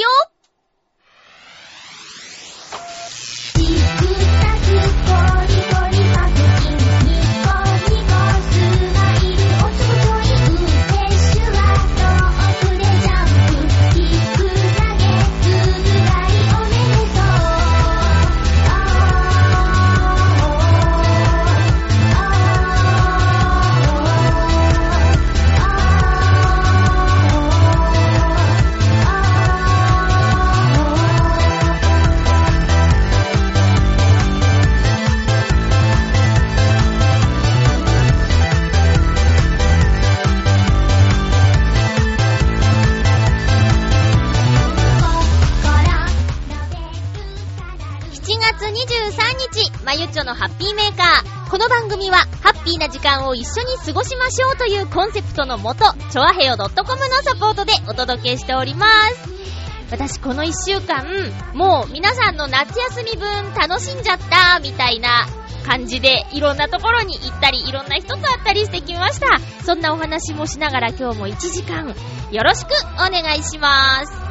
[0.00, 0.37] よ。
[50.28, 51.50] のハッピーメーカー。
[51.50, 59.28] この番組は、ハッピーな時間を一緒に過ごしましょうというコンセプトのもと、ちょあへよ .com のサポートでお届けしております。
[59.90, 61.06] 私この1週間、
[61.54, 65.26] もう皆さんの夏休み分楽しんじゃった、みたいな
[65.66, 69.28] 感じで、いろんなところに行ったり、いろんな人と会ったりしてきました。
[69.64, 71.96] そんなお話もしながら今日も1時間、
[72.30, 74.27] よろしくお願いします。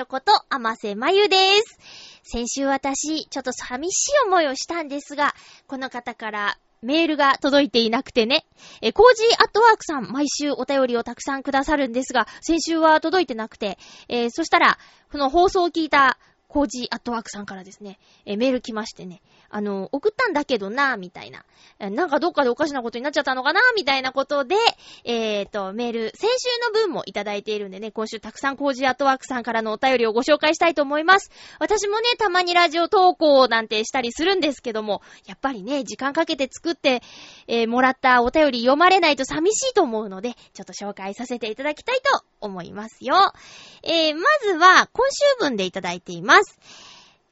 [0.00, 1.78] チョコと、甘瀬まゆです。
[2.22, 5.34] 先週私、ちょっと寂しい思いをしたんですが、
[5.66, 8.46] この方からメールが届いていなくてね。
[8.80, 13.76] え、コージーアットワークさん、毎週お便りをたくさんくださるんですが、先週は届いてなくて、
[14.08, 14.78] えーそしたら、
[15.12, 16.18] この放送を聞いた
[16.48, 21.44] コージーアットワークさんからですね、えメール来ましてね、あの、送ったんだけどな、みたいな。
[21.78, 24.56] なんかどっかでおかしなことになっちゃったのかな、みたいなことで、
[25.04, 31.30] えーと、メール、先週の分もいただいているんでね、今週たくさんコージーアットワークさんからのお便りをご紹介したいと思います。
[31.58, 37.02] 私もね、たまにラジオ投稿なんてしたりするんですけども、やっぱりね、時間かけて作って、
[37.46, 43.32] えーもらったお便り読まれないと寂しいと思うので、ちょっと紹介させていただきたいと思いますよ。
[43.82, 46.58] えー、まずは、今週分でいただいています。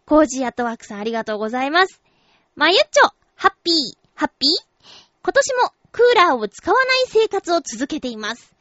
[0.07, 2.08] コージーアットワークさんありがとうございます。
[2.59, 3.75] まゆっちょ、ハッピー、
[4.17, 4.51] ハッピー？
[5.23, 8.53] 今年もクーラーを使わない生活を続けています。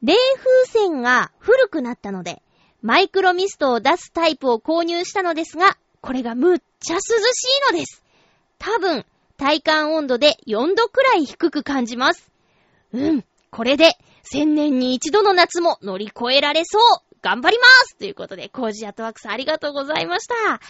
[0.00, 2.40] 冷風船が古くなったので、
[2.82, 8.04] マイクロミストを出すタイプを購入したのですが、これがむっちゃ涼しいのです。
[8.60, 9.04] 多分、
[9.36, 12.30] 体感温度で4度くらい低く感じます。
[12.92, 16.82] うん、これで、千年に一度の夏も乗り越えられそう
[17.22, 20.60] 頑張りますということで、コージアトワークさんありがとうございました。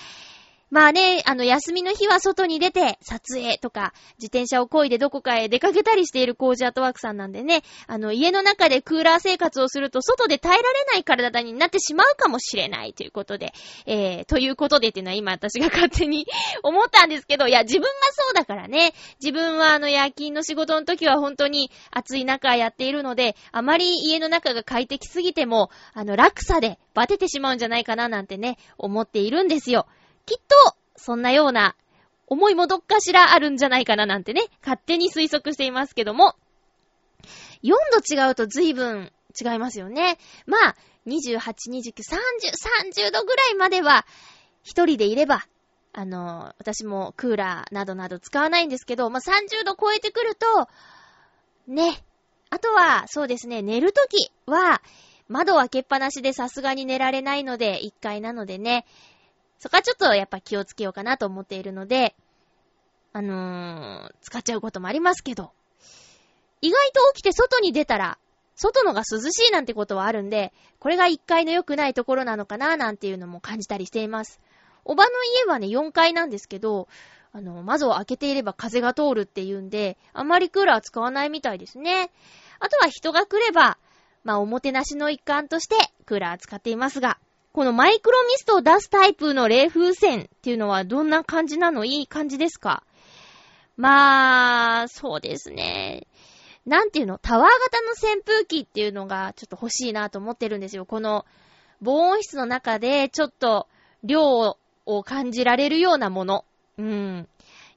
[0.71, 13.53] まあね、あの、休みの日は外に出て、撮影とか、自転車を漕いでどこかへ出かけたりしているコージアートワークさんなんでね、あの、家の中でクーラー生活をすると、外で耐えられない体になってしまうかもしれないということで、
[13.85, 16.29] えー、ということでっていうのは今私が勝手に
[16.63, 29.89] 思ったんですけど、いや、自分がそうだからね、自分はあの、夜勤の仕事の時は本当に暑い中やっているので、あまり家の中が快適すぎても、あの、落差でバテてしまうんじゃないかななんてね、思っているんですよ。
[30.31, 31.75] きっと、そんなような
[32.29, 36.37] 思いもどっかしらあるんじゃないかななんてね、勝手に推測していますけども、
[37.65, 40.19] 4度違うと随分違いますよね。
[40.47, 40.77] まあ、
[41.09, 44.07] 28、29、30、30度ぐらいまでは、
[44.63, 45.45] 一人でいれば、
[45.93, 50.69] あの、私もクーラーなどなど使わないんですけど、まあ、30度超えてくると、
[51.67, 52.05] ね。
[52.51, 54.81] あとは、そうですね、寝るときは、
[55.27, 58.85] 窓開けっぱなしでさすがに寝られないので、1階なのでね、
[59.61, 62.17] そこはちょっとやっぱ気をつけようかなと思っているので、
[63.13, 65.53] あのー、使っちゃうこともありますけど、
[66.63, 68.19] 意外と起きて外に出たら、
[68.55, 74.41] 外のが涼しいなんてことはあるんで、これが1階の良くないところなのかななんていうのも感じたりしています。
[74.85, 76.89] おばの家はね、4階なんですけど、
[77.33, 82.11] あの、窓を開けていれば風が通るっていうんで、あまりクーラー使わないみたいですね。
[82.61, 83.79] あとは人が来れば、
[84.25, 85.77] まあ、おもてなしの一環として
[86.07, 87.19] クーラー使っていますが、
[87.53, 91.85] このマイクロミストを出すタイプの冷風船っていうのはどんな感じなの？
[91.85, 92.85] いい感じですか？
[93.77, 96.07] まあ、そうですね。
[96.65, 97.19] なんていうの？
[97.19, 100.87] タワー型の扇風機っていうのがちょっと欲しいなと思ってるんですよ。
[100.87, 101.27] この
[101.83, 103.67] 防音室の中でちょっと
[104.05, 104.57] 量
[104.87, 106.45] を感じられるようなもの。
[106.79, 107.29] うん。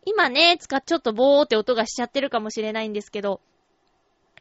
[0.06, 3.40] 今ね、使っちょっとボーって音がしちゃってるかもしれないんですけど、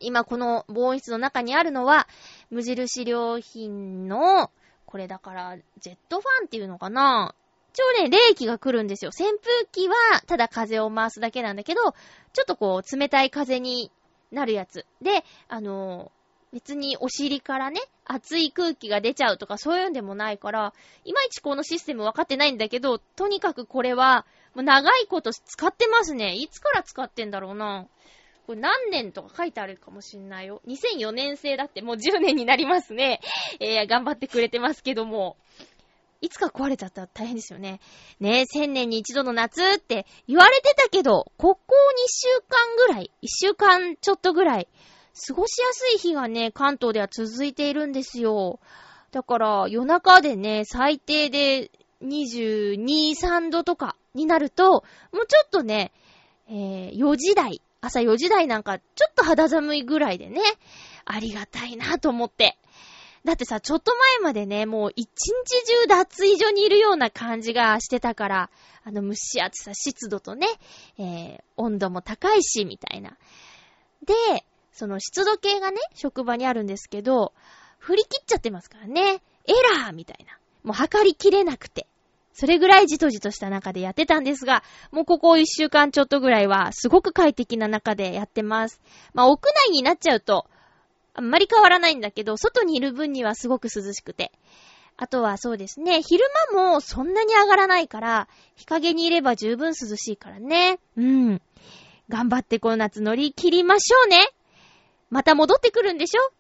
[0.00, 2.08] 今この防音室の中にあるのは、
[2.50, 4.50] 無印良品の、
[4.92, 7.34] これだから、ジェットファンっていうのかな？
[7.72, 9.10] 一応ね、冷気が来るんですよ。
[9.18, 9.94] 扇風機は、
[10.26, 11.92] ただ風を回すだけなんだけど、ちょ
[12.42, 13.90] っとこう、冷たい風に
[14.30, 14.84] なるやつ。
[15.00, 20.74] で、あのー、別にお尻からね、熱い空気が出ちゃうとかそういうんでもないから、
[21.06, 26.34] いまいちこのシステム分かってないんだけど、とにかくこれは、もう長いこと使ってますね。
[26.34, 27.86] いつから使ってんだろうな？
[28.46, 30.60] これ何年とか書いてあるかもしんないよ。
[30.66, 33.20] 2004年生だってもう10年になりますね。
[33.60, 35.36] えー、頑張ってくれてますけども。
[36.20, 37.80] いつか壊れちゃったら大変ですよね。
[38.20, 41.74] ねえ、1000年に一度の夏って言われてたけど、ここ2
[42.08, 44.68] 週間ぐらい、1週間ちょっとぐらい、
[45.26, 48.60] 過ごしやすい日がね、関東では続いているんですよ。
[49.10, 51.72] だから、夜中でね、最低で
[52.02, 55.92] 22、3度とかになると、もうちょっとね、
[56.48, 60.40] えー、4時台、朝4時台なんか、ちょっと肌寒いぐらいでね、
[61.05, 62.56] ありがたいなと思って。
[63.25, 68.50] だってさ、ちょっと前までね、もう一日中脱衣所にいるような感じがしてたから、
[68.84, 70.46] あの蒸し暑さ、湿度とね、
[70.96, 73.17] えー、温度も高いし、みたいな。
[74.06, 74.14] で、
[74.73, 77.32] その湿度計がね、職場にあるんですけど、
[77.78, 79.23] 振り切っちゃってますからね。
[79.44, 80.38] エラーみたいな。
[80.62, 81.88] もう測りきれなくて。
[82.32, 88.81] それぐらいじとじとした中でやってたんですが、もうここ一週間ちょっとぐらいはすごく快適な中でやってます。
[89.12, 89.38] まあ屋
[89.69, 90.46] 内になっちゃうと、
[91.14, 94.32] あんまり変わらないんだけど、外にいる分にはすごく涼しくて。
[94.96, 100.78] あとはそうですね、昼間もそんなに上がらないから、日陰にいれば十分涼しいからね。
[100.96, 101.43] うん。
[102.08, 104.31] 頑張ってこの夏乗り切りましょうね。
[105.11, 106.32] また戻ってくるんでしょ？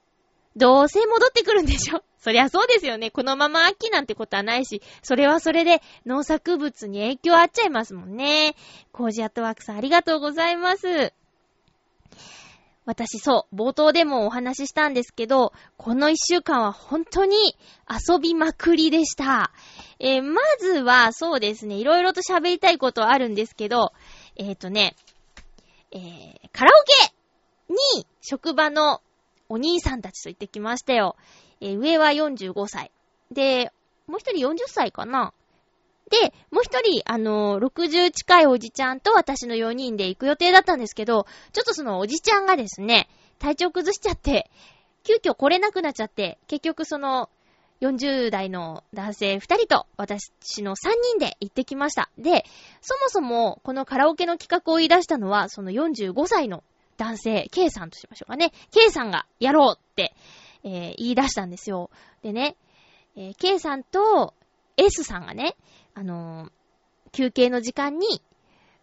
[0.56, 2.02] どうせ戻ってくるんでしょ？
[2.22, 3.10] そりゃそうですよね。
[3.10, 8.54] このまま秋なんてことはないし、それはそれで農作物に影響あっちゃいますもんね。
[8.92, 11.12] コージアットワークさんありがとうございます。
[12.84, 17.56] 私そう、冒頭でもお話ししたんですけど、この一週間は本当に
[17.90, 19.50] 遊びまくりでした。
[19.98, 23.92] えー、まずはそうですね、いろいろと喋りたいことあるんですけど、
[24.36, 24.94] えっ、ー、とね、
[25.90, 29.00] えー、カラオケに職場の
[29.48, 31.16] お兄さんたちと行ってきましたよ。
[31.62, 32.90] えー、上は45歳。
[33.30, 33.72] で、
[34.06, 35.32] もう一人40歳かな
[36.10, 44.50] で、もう一人、あのー、60近いおじちゃんと私の4人で行く予定だったんですけど、ちょっとそのおじちゃんがですね、体調崩しちゃって、
[45.04, 47.30] 急遽来れなくなっちゃって、結局その、
[47.80, 50.30] 40代の男性2人と私
[50.62, 52.10] の3人で行ってきました。
[52.16, 52.44] で、
[52.80, 56.62] そもそもこのカラオケの企画を言い出したのは、その45歳の
[56.96, 58.52] 男性、K さんとしましょうかね。
[58.70, 60.14] K さんがやろうって、
[60.64, 61.90] えー、言い出したんですよ。
[62.22, 62.56] でね、
[63.16, 64.34] えー、K さんと
[64.76, 65.56] S さんがね、
[65.94, 66.50] あのー、
[67.12, 68.22] 休憩の時間に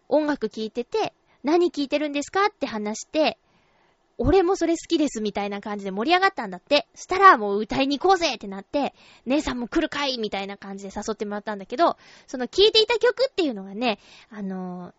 [0.08, 3.38] 音楽聴いてて、何聴いてるんですかって話して、
[4.22, 6.86] 俺もそれ好きですみたいな感じで盛り上がったんだって。
[6.94, 8.94] したらもう歌いに行こうぜってなって、
[9.24, 11.96] 姉さんも来るかいみたいな感じで誘ってもらったんだけど、
[12.26, 14.92] その聴いていた曲っていうのがね、あの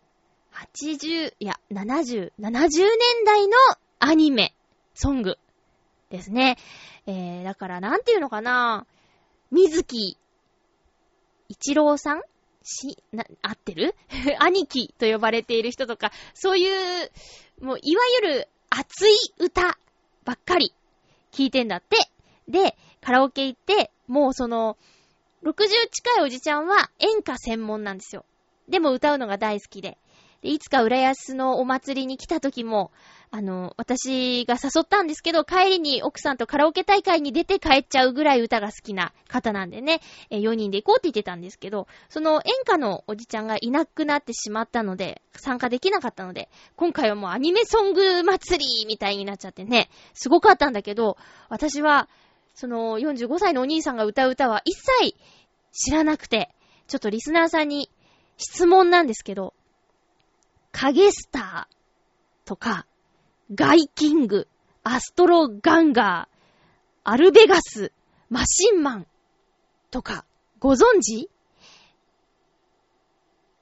[0.52, 3.56] ー、80、いや、70、70年代の
[4.00, 4.54] アニメ、
[4.94, 5.38] ソング
[6.12, 6.56] ですね。
[7.06, 8.86] えー、だからなんていうのかな
[9.50, 10.16] 水木
[11.48, 12.22] 一郎さん？
[12.64, 13.94] し、な、合ってる？
[14.38, 16.68] 兄貴と呼ばれている人とか、そうい
[17.04, 17.10] う、
[17.60, 19.76] もう、いわゆる熱い歌
[20.24, 20.72] ばっかり
[21.32, 21.96] 聞いてんだって。
[22.48, 24.78] で、カラオケ行って、もうその、
[25.42, 28.24] 60近いおじちゃんは演歌専門なんですよ。
[28.68, 29.98] でも歌うのが大好きで。
[30.40, 32.92] で、いつか浦安のお祭りに来た時も、
[33.34, 51.16] あの、私が誘ったんですけど、帰りに奥さんとカラオケ大会に出て帰っちゃうぐらい歌が好きな方なんでね、え4人で行こうって言ってたんですけど、その演歌のおじちゃんがいなくなってしまったので、参加できなかったので、今回はもうアニメソング祭りみたいになっちゃってね、すごかったんだけど、
[51.48, 52.10] 私は、
[52.52, 55.16] その45歳のお兄さんが歌う歌は一切
[55.72, 56.54] 知らなくて、
[56.86, 57.90] ちょっとリスナーさんに
[58.36, 59.54] 質問なんですけど、
[60.70, 62.84] 影スターとか、
[63.54, 64.48] ガイキング、
[64.84, 66.38] アストロガンガー、
[67.04, 67.92] アルベガス、
[68.30, 69.06] マシンマン
[69.90, 70.24] とか、
[70.58, 71.28] ご存知？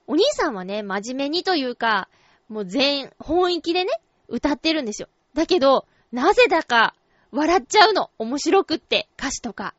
[0.07, 2.09] お兄さんはね、真面目にというか、
[2.49, 3.93] もう全、本域でね、
[4.29, 5.09] 歌ってるんですよ。
[5.35, 6.95] だけど、なぜだか、
[7.31, 8.11] 笑っちゃうの。
[8.19, 9.75] 面白くって、歌詞とか。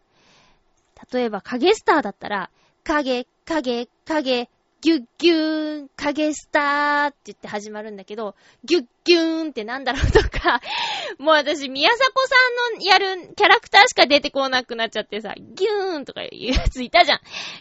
[1.11, 2.49] 例えば、影スターだったら、
[2.83, 4.49] 影、影、影、
[4.81, 10.59] ギュッギューン、影スターって言って始まるんだけど、ギュッギューンってなんだろうとか、
[11.19, 17.19] もう私、宮迫さんのやるキャラクターしか出てこなくなっちゃってさ、ギューンとかいうやついたじゃん。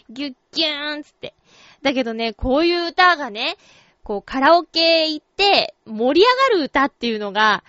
[0.09, 1.35] ギュッギューンつって。
[1.83, 3.55] だけどね、こういう歌がね、
[4.03, 7.63] こうカラオケ行って盛り上がる歌っていうのが、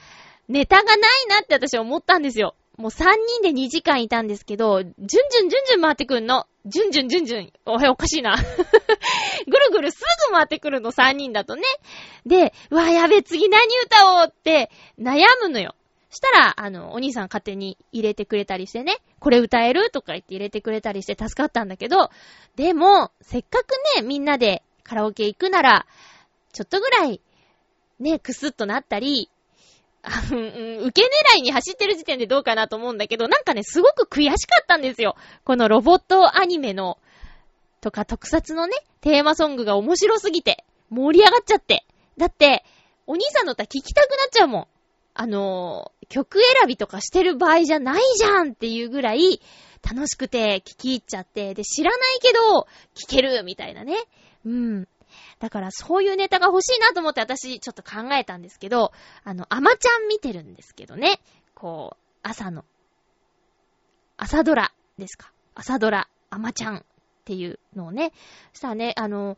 [0.48, 2.54] ネタがないなって私思ったんですよ。
[2.78, 3.04] もう3
[3.40, 6.46] 人で2時間いたんですけど、じゅんじゅんじゅんじゅん回ってくんの。
[6.64, 7.52] じゅんじゅんじゅんじゅん。
[7.66, 8.36] おへ、おかしいな。
[9.46, 11.62] ぐるぐるすぐ回ってくるの、3人だとね。
[12.24, 15.74] で、うわ、やべ、次何歌おうって悩むのよ。
[16.10, 22.10] したら、あの、お兄さん勝手に入れてくれたりしてね、これ歌えるとか言って入れてくれたりして助かったんだけど、
[22.54, 25.86] でも、せっかくね、みんなでカラオケ行くなら、
[26.52, 27.20] ちょっとぐらい、
[27.98, 29.30] ね、くすっとなったり、
[30.04, 31.02] 受け
[31.34, 35.16] 狙いに走ってる時点でどうかなと思うんだけど、なんかね、すごく悔しかったんですよ。
[35.44, 36.98] このロボットアニメの、
[37.80, 41.84] とか特撮のね、テーマソングが面白すぎて、盛り上がっちゃって。
[42.18, 42.64] だって、
[43.06, 44.66] お兄さんの歌聞きたくなっちゃうもん。
[45.14, 49.40] あのー、曲選びとかしてる場合じゃないじゃんっていうぐらい、
[49.82, 53.96] 楽しくて聞き入っちゃって、で、知らないけど、聞けるみたいなね。
[54.44, 54.88] うん。
[55.42, 58.92] だからそういうネタが欲しいなと思って私ちょっと考えたんですけど、
[59.24, 61.18] あの、アマちゃん見てるんですけどね。
[61.56, 62.64] こう、朝の、
[64.16, 65.32] 朝ドラですか。
[65.56, 66.82] 朝ドラ、アマちゃんっ
[67.24, 68.12] ていうのをね。
[68.52, 69.36] そしたらね、あの、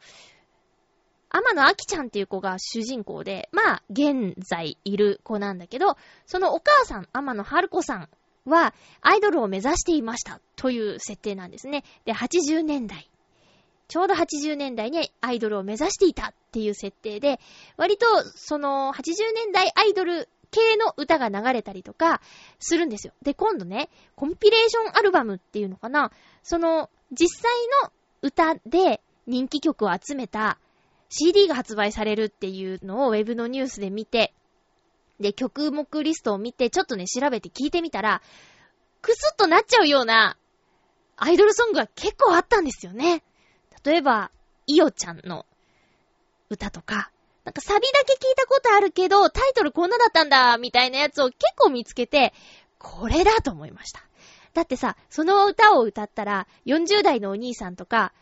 [1.30, 5.96] 天野明ちゃんっていう子が主人公で、まあ、現在いる子なんだけど、
[6.26, 8.08] そのお母さん、天野春子さん
[8.44, 11.82] は、アイドルを目指していましたという設定なんですね。
[12.04, 13.08] で、80年代
[13.88, 17.40] ちょうど80年代にアイドルを目指していたっていう設定で、
[17.76, 22.20] 割とその80年代アイドル系の歌が流れたりとか
[22.60, 23.12] するんですよ。
[23.22, 26.12] で、今度ね、コンピレーションアルバムっていうのかな、
[26.42, 30.58] その実際の歌で人気曲を集めた
[31.08, 34.32] CD が発売されるっていうのをウェブのニュースで見て、
[35.20, 38.22] で、曲目リストを見て、ちょっとね、調べて聞いてみたら、
[39.00, 40.36] クスッとなっちゃうような
[41.16, 43.22] アイドルソングが結構あったんですよね。
[43.84, 44.30] 例えば、
[44.66, 45.46] イオちゃんの
[46.48, 47.10] 歌とか、
[47.44, 52.32] なんかサビだけ聞いたことあるけど、タイトルこんなだったんだ、みたいなやつを結構見つけて、
[52.78, 54.00] これだと思いました。
[54.54, 58.12] だってさ、その歌を歌ったら、40代のお兄さんとか、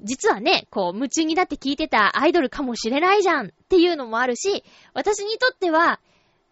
[0.00, 6.00] 実はね、こう、夢中になって聞いてたアイドルかもしれないじゃんっていうのもあるし、私にとっては、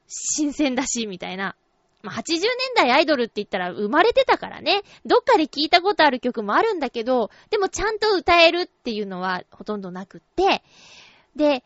[0.06, 1.56] 新鮮だし、みたいな。
[2.04, 10.62] まあ、80年代アイドルって言ったら生まれてたからね、どっかで聞いたことある曲もあるんだけど、でもちゃんと歌えるっていうのはほとんどなくって、
[11.34, 11.64] で、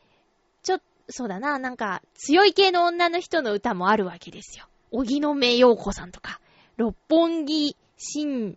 [0.62, 0.78] ちょ、
[1.08, 4.66] そうだな、なんか、強い系の女の人の歌もあるわけですよ。
[4.92, 6.40] 荻野目洋子さんとか、
[6.76, 8.56] 六本木新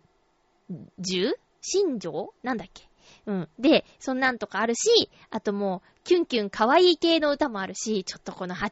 [1.00, 2.32] 樹新庄？
[2.42, 2.88] なんだっけ？
[3.26, 3.48] うん。
[3.58, 8.70] で、そんなんとかあるし、あともう、キュンキュン可愛い系の歌もあるし、ちょっとこの80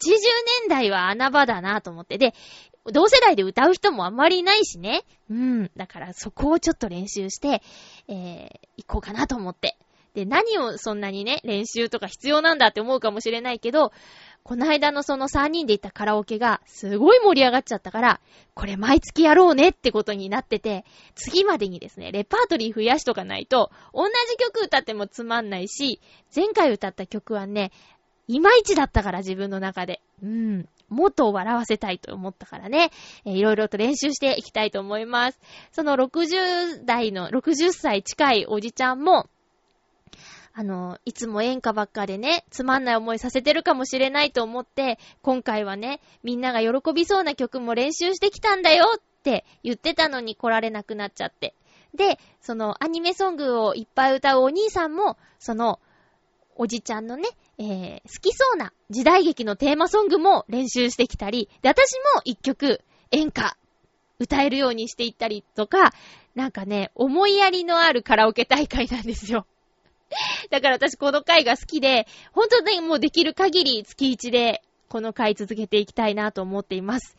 [0.61, 2.19] 年代は穴場だなと思って。
[2.19, 2.35] で、
[2.87, 5.05] 同世代で歌う人もあんまりいないしね。
[5.31, 5.71] うん。
[5.77, 7.63] だからそこをちょっと練習して、
[8.09, 9.77] えー、行こうかなと思って。
[10.15, 13.93] で、何をそんなにね、練習とか必要なんだって思うかもしれないけど、
[14.43, 18.21] この間のその3人で行ったカラオケがすごい盛り上がっちゃったから、
[18.55, 20.85] これ毎月やろうねってことになってて、
[21.15, 26.01] 次までにですね、レパートリー増やしとかないと、同じ曲歌ってもつまんないし、
[26.35, 27.71] 前回歌った曲はね、
[28.27, 30.01] いまいちだったから自分の中で。
[30.23, 30.69] うん。
[30.89, 32.91] もっと笑わせたいと思ったからね、
[33.25, 35.41] えー、いろいろと練習していきたいと思います。
[35.73, 39.29] その60代の、60歳近いおじちゃんも、
[40.53, 51.55] あの、いつも演歌ばっかでね、つまんない思いさせてるかもしれないと思って、今回はね、みんなが喜びそうな曲も練習してきたんだよって言ってたのに来られなくなっちゃって。
[51.95, 55.79] で、そのアニメソングをいっぱい歌うお兄さんも、その、
[56.61, 57.27] おじちゃんのね、
[57.57, 63.57] えー、好きそうな時代劇のテーマソングも練習してきたり、で、私も一曲演歌
[64.19, 65.95] 歌えるようにしていったりとか、
[66.35, 69.47] なんかね、思いやりのあるカラオケ大会なんですよ。
[70.51, 77.17] だから私この回が好きで、本当にもうできる限り月1でこの回続けていきたいなと思っています。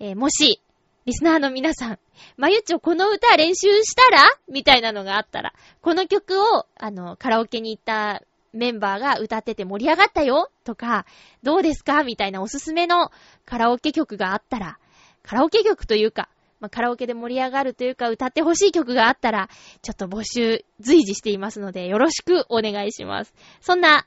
[0.00, 0.60] えー、もし、
[1.06, 1.98] リスナーの皆さん、
[2.36, 4.28] まゆちょこの歌練習したら？
[4.48, 8.22] みたいなのがあったら、この曲を、あの、カラオケに行った
[8.52, 11.06] メンバーが歌ってて盛り上がったよとか、
[11.42, 12.04] どうですか？
[12.04, 13.10] みたいなおすすめの
[13.44, 14.78] カラオケ曲があったら、
[15.22, 16.28] カラオケ曲というか、
[16.60, 19.48] まあ、カラオケで盛り上がるというか、歌ってほしい曲があったら、
[19.82, 23.34] ちょっと募集随時していますので、よろしくお願いします。
[23.60, 24.06] そんな、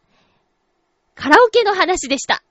[1.15, 2.43] カラオケの話でした。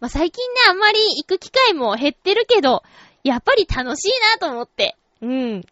[0.00, 2.82] まあ、最近ね、あんまり行く機会も減ってるけど、
[3.22, 4.96] やっぱり楽しいなと思って。
[5.20, 5.30] うん。
[5.30, 5.62] あんまり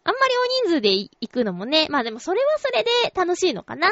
[0.63, 3.89] 大人数で行くのもね、まあでもそれはそれで楽しいのかな。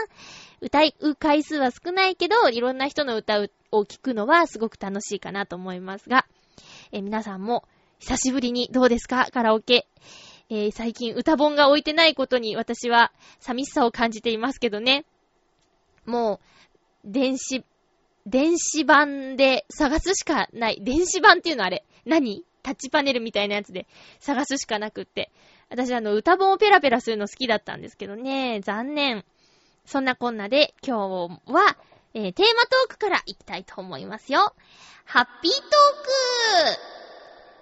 [0.62, 3.40] 歌う回数は少ないけど、いろんな人の歌
[3.72, 6.26] を聴くのはすごく楽しいかなと思いますが、
[6.92, 7.64] え皆さんも
[8.00, 9.28] 久しぶりにどうですか？
[9.32, 9.88] カラオケ。
[10.50, 15.06] えー、最近歌本が置いてないことに私は寂しさを感じていますけどね。
[16.06, 16.40] も
[17.06, 17.66] う、電子、
[18.26, 20.80] 電子版で探すしかない。
[20.82, 22.46] 電子版っていうのあれ何？
[22.64, 23.88] タッチパネルみたいなやつで
[24.20, 25.32] 探すしかなくって。
[25.70, 28.62] 私あの歌本をペラペラするの好きだったんですけどね。
[28.64, 29.26] 残念。
[29.88, 31.78] そんなこんなで今日は、
[32.14, 34.54] えー、テーマトークから行きたいと思いますよ。
[35.06, 36.98] ハッピートーク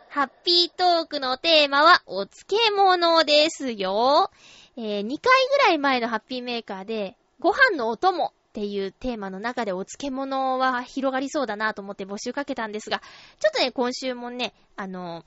[0.10, 4.32] ハッピートークのテーマはお漬物ですよ。
[4.76, 13.04] えー、2回ぐらい前のハッピーメーカーで、ご飯のお供っていうテーマの中でお漬物は広がりそうだなと思って募集かけたんですが、
[13.40, 15.24] ちょっとね、今週もね、あの、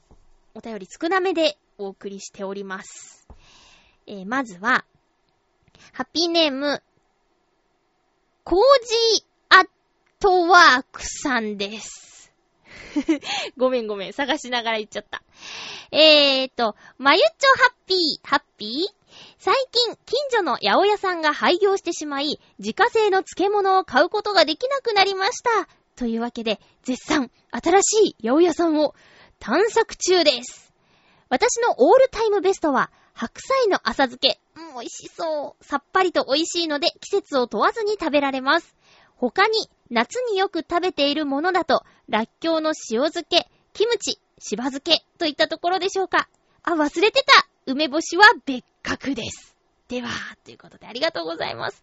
[0.55, 3.29] お便り少なめでお送りしております。
[4.09, 4.85] えー、まずは、
[5.93, 6.83] ハッピーネーム、
[8.45, 9.69] コージーアッ
[10.21, 12.33] トワークさんです。
[13.57, 14.13] ごめんごめん。
[14.13, 15.23] 探しながら言っちゃった。
[15.91, 18.99] えーと、まゆっちょハッピー、ハッピー？
[19.39, 25.69] 最近、近所の八百屋さんが廃業してしまい、自家製の漬物を買うことができなくなりました。
[25.97, 28.95] というわけで、絶賛、新しい八百屋さんを
[29.39, 30.73] 探索中です。
[31.29, 34.41] 私のオールタイムベストは、白菜の浅漬け。
[34.59, 35.65] うん、美味しそう。
[35.65, 38.77] さっぱりと美味しいので季節を問わずに食べられます。
[39.15, 46.29] 他に、夏によく食べているものだと、らっきょうの塩漬け、キムチ、しば漬けといったところでしょうか。
[46.65, 49.57] あ、忘れてた梅干しは別格です。
[49.89, 50.09] では、
[50.45, 51.83] ということでありがとうございます。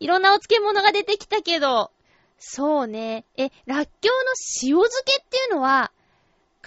[0.00, 1.92] いろんなお漬物が出てきたけど、
[2.38, 3.24] そうね。
[3.36, 5.92] え、らっきょうの塩漬けっていうのは、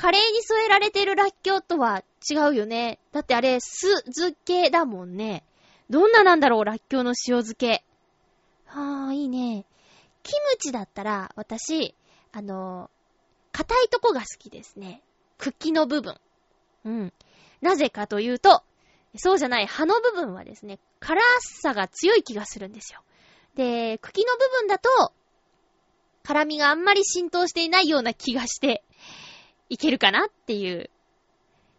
[0.01, 2.97] カレーに添えられてるらっきょうとは違うよね。
[3.11, 5.43] だってあれ、酢漬けだもんね。
[5.91, 7.83] どんななんだろう、らっきょうの塩漬け。
[8.65, 9.63] はぁ、いいね。
[10.23, 11.93] キムチだったら、私、
[12.31, 12.89] あの、
[13.51, 15.03] 硬いとこが好きですね。
[15.37, 16.15] 茎の部分。
[16.83, 17.13] うん。
[17.61, 18.63] なぜかというと、
[19.17, 21.21] そうじゃない葉の部分はですね、辛
[21.61, 23.01] さが強い気がするんですよ。
[23.53, 25.13] で、茎の部分だと、
[26.23, 28.83] 辛みがあんまり浸透していないような気がして、
[29.71, 30.89] いけるかなっていう。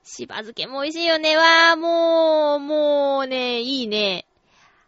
[0.02, 1.36] しば漬けも美味しいよね。
[1.36, 4.24] わー、もう、もうね、いいね。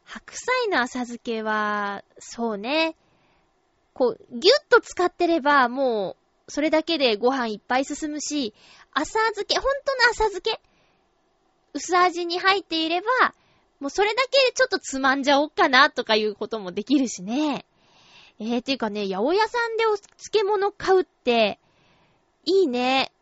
[0.04, 2.96] 白菜の浅漬けは、そうね。
[3.92, 6.16] こう、ぎゅっと使ってれば、も
[6.48, 8.54] う、それだけでご飯いっぱい進むし、
[8.92, 10.62] 浅漬け、ほんとの浅漬け
[11.74, 13.34] 薄味に入っていれば、
[13.80, 17.66] もうそれだけでちょっとつまんじゃおっかなとかいうこともできるしね。
[18.40, 21.60] えー、ていうかね、八百屋さんでお漬物買うって、
[22.44, 23.12] いいね。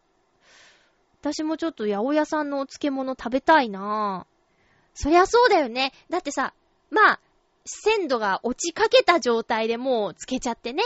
[1.20, 4.26] 私もちょっと八百屋さんのお漬物食べたいな
[4.94, 5.92] そりゃそうだよね。
[6.10, 6.52] だってさ、
[6.90, 7.20] まあ、
[7.64, 10.82] 鮮度が落ちかけた状態でもう漬けちゃってね。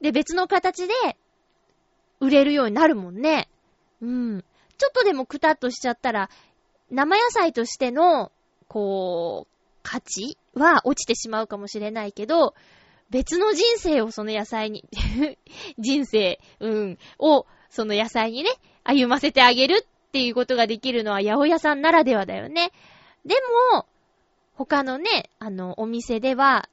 [0.00, 0.94] で、別の形で
[2.18, 3.48] 売れるようになるもんね。
[4.02, 4.44] うん。
[4.76, 6.30] ちょっとでもくたっとしちゃったら、
[6.90, 8.32] 生野菜としての、
[8.66, 12.54] こう、価値は落ちてしまうかもしれないけど、
[13.10, 14.84] 別の人生をその野菜に
[15.78, 18.50] 人生、うん、をその野菜にね、
[18.84, 22.72] 歩ませてあげるっていうことができるのは八百屋さんならではだよね。
[23.24, 23.34] で
[23.72, 23.86] も、
[24.54, 26.68] 他のね、あの、お店では、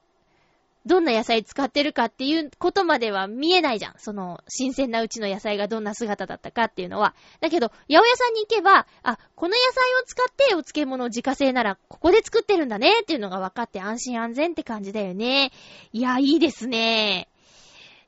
[0.87, 3.95] どんな野菜使ってるかっていうことまでは見えないじゃん。
[3.97, 7.13] その、新鮮なうちの野菜がどんな姿だったかっていうのは。
[7.41, 15.51] だけど、八百屋さんに行けば、あ、この野菜を使ってお漬物を自家製なら、ここで作ってるんだねっていうのが分かって安心安全って感じだよね。
[15.91, 17.27] いや、いいですね。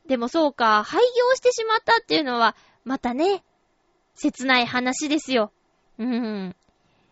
[0.07, 2.55] でもそうか、廃業してしまったっていうのは、
[2.89, 3.43] またね、
[4.15, 5.51] 切ない話ですよ。
[5.99, 6.55] うん。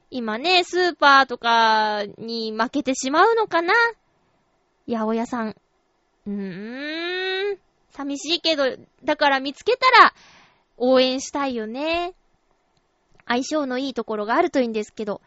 [0.10, 3.76] 今ね、スーパーとかに負けてしまうのかな？
[4.88, 5.56] 八百屋さん。
[6.26, 7.60] うーん。
[7.92, 8.64] 寂しいけど、
[9.04, 10.16] だから見つけたら、
[10.78, 12.16] 応援したいよね。
[13.28, 15.22] 相性のいいところがあるといいんですけど、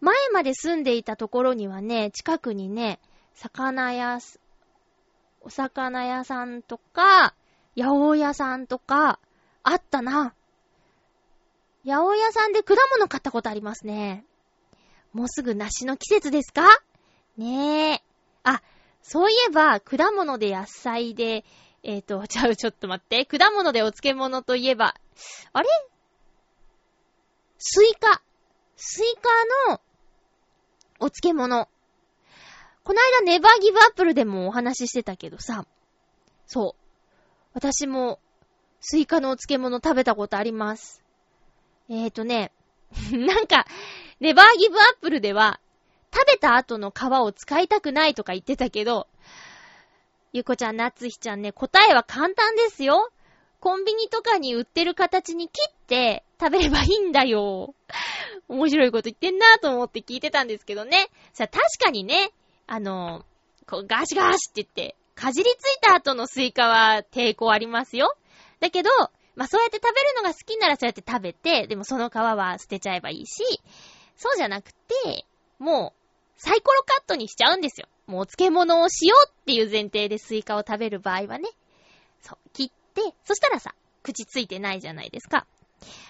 [0.00, 2.98] 前まで住んでいたところにはね、近くにね、
[3.34, 4.18] 魚屋、
[5.40, 7.36] お魚屋さんとか、
[7.76, 9.20] 八百屋さんとか、
[9.62, 10.34] あったな。
[11.84, 14.24] 八百屋さんで果物買ったことありますね。
[15.12, 16.62] もうすぐ梨の季節ですか？
[17.36, 18.02] ねえ。
[18.44, 18.62] あ、
[19.02, 21.44] そういえば、果物で野菜で、
[21.82, 23.24] えっ、ー、と、じゃあちょっと待って。
[23.26, 24.94] 果物でお漬物といえば、
[25.52, 25.68] あれ？
[27.58, 28.22] スイカ。
[28.76, 29.14] スイ
[29.66, 29.80] カの
[31.00, 31.68] お漬物。
[32.84, 35.66] この間ネバーギブアップルでもお話ししてたけどさ、
[36.46, 36.82] そう。
[37.54, 38.18] 私も
[38.84, 41.04] スイカのお漬物食べたことあります。
[41.88, 42.50] えーとね、
[43.12, 43.64] なんか、
[44.18, 45.60] ネバーギブアップルでは、
[46.12, 49.06] 食べた後の皮を使いたくないとか言ってたけど、
[50.32, 53.12] ゆこちゃん、なつひちゃんね、答えは簡単ですよ。
[53.60, 57.76] コンビニとかに売ってる形に切って食べればいいんだよ。
[58.48, 61.08] 面白いこと言ってんなと思って聞いてたんですけどね。
[61.32, 62.32] さあ、確かにね、
[62.66, 63.24] あの、
[63.68, 68.16] こうガシガシって言って、かじりついた後のスイカは抵抗ありますよ。
[68.62, 68.90] だけど、
[69.34, 73.42] まあ、そうやって食べるのが好きならそうやって食べて、でもその皮は捨てちゃえばいいし、
[74.16, 75.26] そうじゃなくて、
[75.58, 77.88] もう、サイコロカットにしちゃうんですよ。
[78.06, 81.48] もうお漬物をしようっていう前提でスイカを食べる場合はね。
[82.20, 85.44] そう、切って、そしたらさ、口ついてないじゃないですか。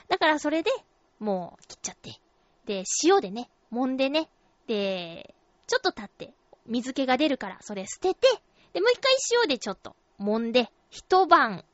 [0.08, 0.70] だからそれで、
[1.18, 2.20] もう切っちゃって。
[2.66, 4.28] で、塩でね、揉んでね、
[4.66, 5.34] で、
[5.66, 6.34] ちょっと経って、
[6.66, 8.28] 水気が出るからそれ捨てて、
[8.74, 11.64] で、もう一回塩でちょっと揉んで、一晩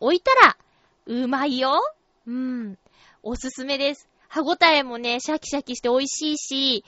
[0.00, 0.56] 置いたら、
[1.06, 1.80] うまいよ
[2.26, 2.78] うん。
[3.22, 4.08] おすすめです。
[4.28, 6.84] 歯ごたえもね、シャキシャキして美味しいし、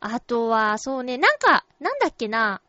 [0.00, 2.60] あとは、そうね、なんか、なんだっけな。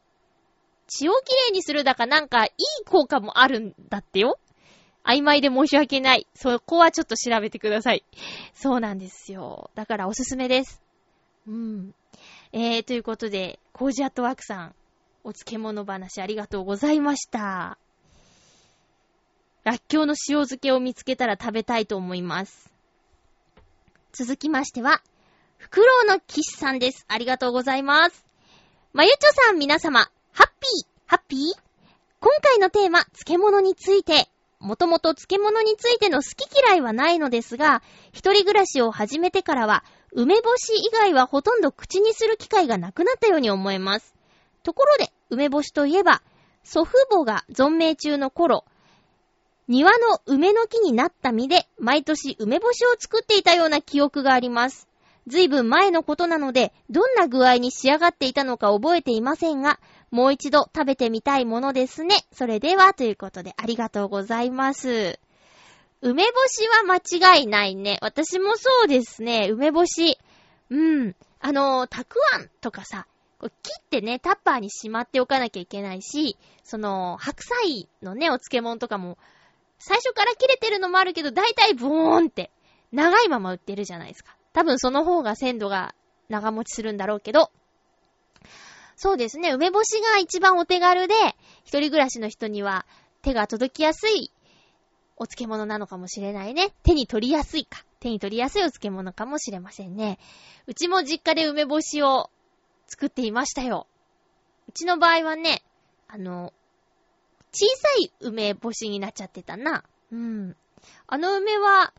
[0.87, 2.49] 血をきれいにするだかなんか、い
[2.81, 4.37] い効果もあるんだってよ。
[5.03, 6.27] 曖昧で申し訳ない。
[6.33, 8.03] そこはちょっと調べてください。
[8.53, 9.69] そうなんですよ。
[9.75, 10.81] だからおすすめです。
[11.47, 11.93] うん。
[12.51, 14.75] えー、ということで、コージアットワークさん、
[15.23, 17.77] お漬物話ありがとうございました。
[19.65, 22.71] らっきょうの塩漬けを見つけたら食べたいと思います。
[24.13, 25.01] 続きましては、
[25.57, 27.03] フクロウの騎士さんです。
[27.07, 28.25] ありがとうございます。
[28.93, 30.01] まゆちょさん皆様、
[30.33, 31.39] ハッピー、ハッピー？
[32.19, 44.13] 今回のテーマ、漬物について、もともと漬物についての好き嫌いはないのですが、一人暮らしを始めてからは、梅干し以外はほとんど口にする機会がなくなったように思えます。
[44.61, 46.21] ところで、梅干しといえば、
[46.63, 48.63] 祖父母が存命中の頃、
[49.67, 54.87] 庭の梅の木になった実で、毎年梅干しを作っていたような記憶があります。
[55.27, 59.79] ずいぶん前のことなので、どんな具合に仕上がっていたのか覚えていませんが、
[60.11, 62.15] もう一度食べてみたいものですね。
[62.31, 65.19] それでは、ということでありがとうございます。
[66.01, 67.97] 梅干しは間違いないね。
[68.01, 69.49] 私もそうですね。
[69.51, 70.19] 梅干し。
[70.69, 71.15] うん。
[71.39, 73.07] あの、たくあんとかさ、
[73.41, 73.49] 切
[73.81, 79.17] ってね、タッパーにしまっておかなきゃいけないし、その、白菜のね、お漬物とかも、
[79.77, 82.51] 最初から切れてるのもあるけど、だいたいボーンって、
[82.91, 84.35] 長いまま売ってるじゃないですか。
[84.53, 85.93] 多分その方が鮮度が
[86.29, 87.51] 長持ちするんだろうけど、
[88.95, 91.13] そうですね、梅干しが一番お手軽で、
[91.63, 92.85] 一人暮らしの人には
[93.21, 94.31] 手が届きやすい
[95.17, 96.73] お漬物なのかもしれないね。
[96.83, 97.85] 手に取りやすいか。
[97.99, 100.19] 手に取りやすいお漬物かもしれませんね。
[100.67, 102.29] うちも実家で梅干しを
[102.87, 103.87] 作っていましたよ。
[104.69, 105.63] うちの場合はね、
[106.07, 106.53] あの、
[107.55, 109.85] 小さい梅干しになっちゃってたな。
[110.11, 110.55] うん。
[111.07, 111.93] あの梅は、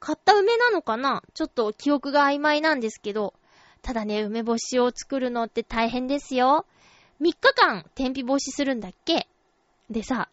[0.00, 1.22] 買った梅なのかな？
[1.34, 3.34] ちょっと記憶が曖昧なんですけど、
[3.82, 6.66] ただね、梅干しを作るのって大変ですよ。
[7.20, 9.28] 3日間天日干しするんだっけ？
[9.90, 10.28] でさ、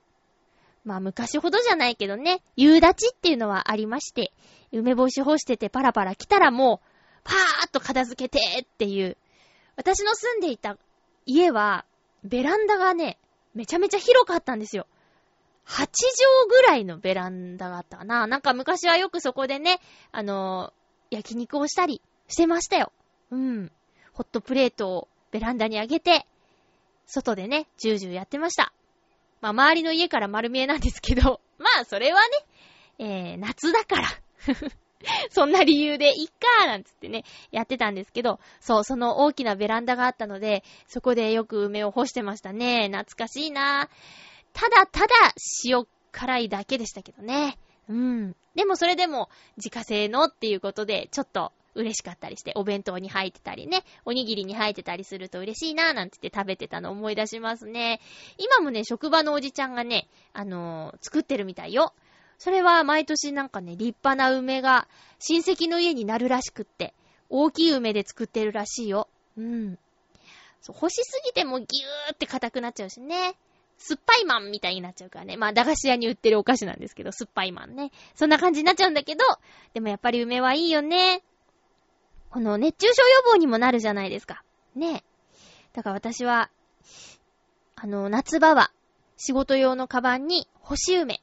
[0.84, 4.32] まあ昔ほどじゃないけどね、夕立っていうのはありまして、
[4.72, 6.88] 梅干し干しててパラパラ来たらもう、
[7.24, 9.18] パーッと片付けてっていう。
[9.78, 10.78] 私の住んでいた
[11.26, 11.86] 家は、
[12.24, 13.18] ベランダがね、
[13.56, 14.86] めちゃめちゃ広かったんですよ。
[15.66, 15.90] 8畳
[16.50, 18.28] ぐらいのベランダがあったかな。
[18.28, 19.80] なんか昔はよくそこでね、
[20.12, 22.92] あのー、焼肉をしたりしてましたよ。
[23.32, 23.72] うん。
[24.14, 26.28] ホットプレートをベランダにあげて、
[27.08, 28.72] 外でね、ジュージューやってました。
[29.42, 32.30] まあ、周りの家から丸見えなんですけど、 まあ、それはね、
[33.00, 34.08] えー、夏だから。
[35.30, 42.90] そんな理由でいっかーなんつってね、やってたんですけど、そう、その大きなベランダがあったので、そこでよく梅を干してましたね。
[42.92, 43.90] 懐かしいな
[44.54, 45.08] ただただ
[45.66, 47.58] 塩辛いだけでしたけどね。
[47.90, 48.36] うん。
[48.56, 58.00] でもそれでも自家製のっていうことで、ちょっと嬉しかったりして、お弁当に入ってたりね、おにぎりに入ってたりすると嬉しいなぁなんて言って食べてたの思い出しますね。
[58.38, 61.94] 今もね、職場のおじちゃんがね、あのー、作ってるみたいよ。
[62.38, 64.88] それは毎年なんかね、立派な梅が
[65.20, 66.94] 親戚の家になるらしくって、
[67.30, 69.08] 大きい梅で作ってるらしいよ。
[69.38, 69.80] うん。
[70.62, 73.36] そう、干しすぎてもギューって硬くなっちゃうしね。
[73.78, 75.38] 酸っぱいマンみたいになっちゃうからね。
[75.38, 77.92] まあ、駄菓子屋に売ってるお菓子なんですけど、酸っぱいマンね。
[78.16, 79.24] そんな感じになっちゃうんだけど、
[79.74, 81.22] でもやっぱり梅はいいよね。
[82.30, 84.44] この熱中症予防にもなるじゃないですか。
[84.76, 85.04] ね。
[85.74, 86.50] だから私は、
[87.76, 88.72] あの、夏場は、
[89.18, 91.22] 仕事用のカバンに干し梅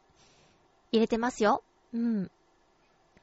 [0.93, 1.65] 入れてますよ。
[1.93, 2.31] うん。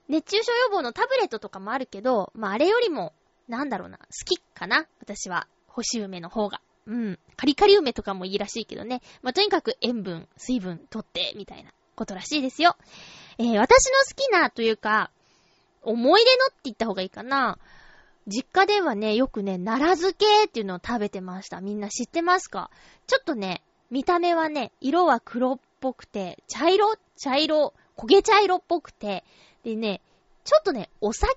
[0.08, 3.14] 熱中症予防のタブレットとかもあるけど、まあ、あれよりも、
[3.48, 6.62] なんだろうな、好きかな私は、干し梅の方が。
[6.88, 7.20] うん。
[7.38, 9.02] カリカリ梅とかもいいらしいけどね。
[9.22, 12.76] まあ、とにかく塩分、水分取って、みたいなことらしいですよ。
[13.38, 15.12] えー、私の好きなというか、
[15.84, 17.60] 思い出のって言った方がいいかな。
[18.28, 21.62] 実家ではね、よくね、奈良漬けっていうのを食べてました。
[21.62, 22.70] みんな知ってますか？
[23.08, 29.24] ちょっとね、見た目はね、色は黒っぽくて、茶色茶色、焦げ茶色っぽくて、
[29.64, 30.02] でね、
[30.46, 31.28] ちょっとね、お酒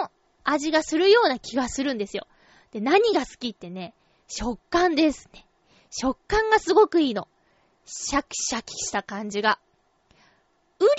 [0.00, 0.10] の
[0.44, 2.26] 味がするような気がするんですよ。
[2.70, 3.92] で、何が好きってね、
[4.28, 5.46] 食感ですね。
[5.90, 7.28] 食感がすごくいいの。
[7.84, 9.58] シャキシャキした感じが。
[10.78, 10.90] ウリ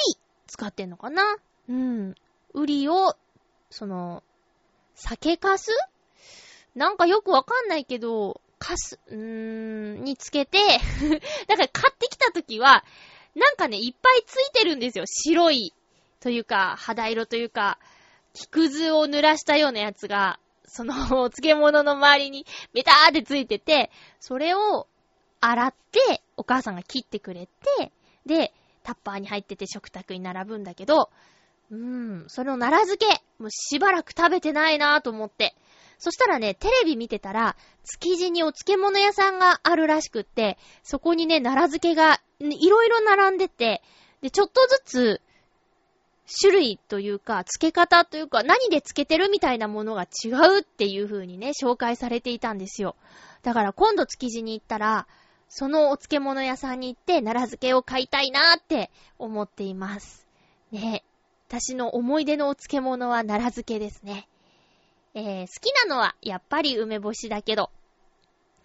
[0.47, 1.23] 使ってんのかな？
[1.69, 2.15] うん。
[2.53, 3.15] ウリを、
[3.69, 4.23] その、
[4.93, 5.71] 酒かす？
[6.75, 10.57] なんかよくわかんないけど、かす、うーん、につけて
[11.47, 12.83] だから買ってきた時は、
[13.35, 15.05] なんかね、いっぱいついてるんですよ。
[15.05, 15.73] 白い、
[16.19, 17.79] というか、肌色というか、
[18.33, 20.93] 木くずを濡らしたようなやつが、その、
[21.29, 24.87] 漬物の周りにベターってついてて、それを
[25.41, 27.91] 洗って、お母さんが切ってくれて、
[28.25, 31.09] で、タッパーに入ってて食卓に並ぶんだけど、
[31.71, 35.55] うーん、その奈良漬け、もうしばらく食べてないなぁと思って。
[36.03, 43.81] そしたらね、テレビ見てたら、築地にお漬物屋さんがあるらしくって、そこにね、奈良漬けがいろいろ並んでて、
[44.21, 45.21] で、ちょっとずつ、
[46.41, 52.97] 種類というか、漬け方というか、何で漬けてるみたいなものが違うっていう風にね、紹介されていたんですよ。
[53.41, 55.07] だから今度築地に行ったら、
[55.47, 60.27] そのお漬物屋さんに行って奈良漬けを買いたいなーって思っています。
[60.73, 61.01] ね
[61.47, 64.27] 私の思い出のお漬物は奈良漬けですね。
[65.15, 67.69] えー、好きなのはやっぱり梅干しだけど。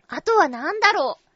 [0.08, 1.28] あとはなんだろう。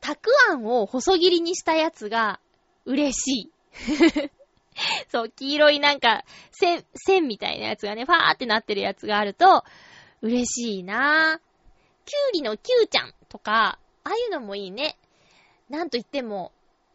[0.00, 2.40] たくあんを細切りにしたやつが
[2.84, 3.52] 嬉しい。
[5.10, 9.64] そう、黄色いなんか、線、線みたいなやつがね、ファーってなってるやつがあると、
[10.22, 11.38] 嬉しいなぁ。
[12.04, 14.96] きゅうりのきゅうちゃんとか、ああいうのもいいね。
[15.68, 16.52] なんと言っても、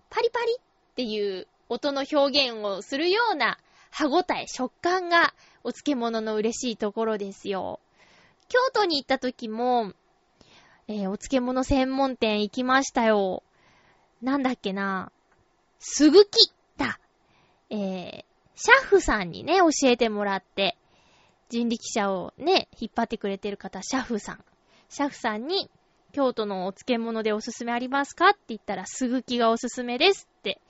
[0.10, 0.60] パリパリっ
[0.96, 3.60] ていう音の表現をするような
[3.92, 7.80] 歯ごたえ、食感がお漬物の嬉しいところですよ。
[8.50, 9.94] 京都に行った時も、
[10.88, 13.44] えー、お漬物専門店行きましたよ。
[14.22, 15.12] なんだっけな。
[15.80, 17.00] すぐきだ。
[17.70, 20.78] えー、シャッフさんにね、教えてもらって、
[21.50, 24.44] 人力車をね、引っ張ってくれてる方、シャッフさん。
[24.90, 25.70] シャッフさんに、
[26.12, 30.62] 京都のお漬物でおすすめありますかって言ったら、すぐきがおすすめですって。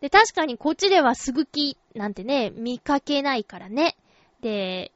[0.00, 3.96] で、確かにこっちではすぐきなんてね、見かけないからね。
[4.40, 4.92] で、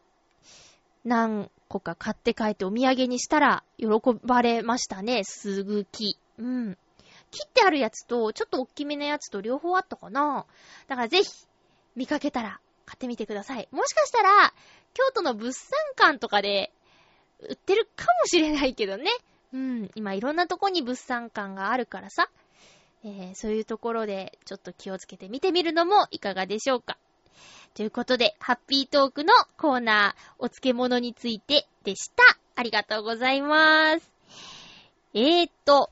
[1.05, 3.87] 何個か買って帰ってお土産にしたら喜
[4.23, 6.19] ばれましたね、すぐき。
[6.39, 6.79] うん。
[7.31, 10.47] 切ってあるやつと、ちょっと大きめのやつと両方あったかな
[10.87, 11.31] だからぜひ、
[11.97, 13.69] 見かけたら買ってみてください。
[13.71, 14.53] もしかしたら、
[14.95, 16.71] 京都の物産館とかで
[17.41, 19.11] 売ってるかもしれないけどね。
[19.53, 19.91] うん。
[19.95, 22.29] 今いろんなとこに物産館があるからさ。
[23.05, 26.99] えー、そういうところでちょっと気をつけて見てみるのもいかがでしょうか。
[27.75, 32.23] ということで、ハッピートークのコーナー、お漬物についてでした。
[32.55, 34.11] ありがとうございます。
[35.15, 35.91] えーと、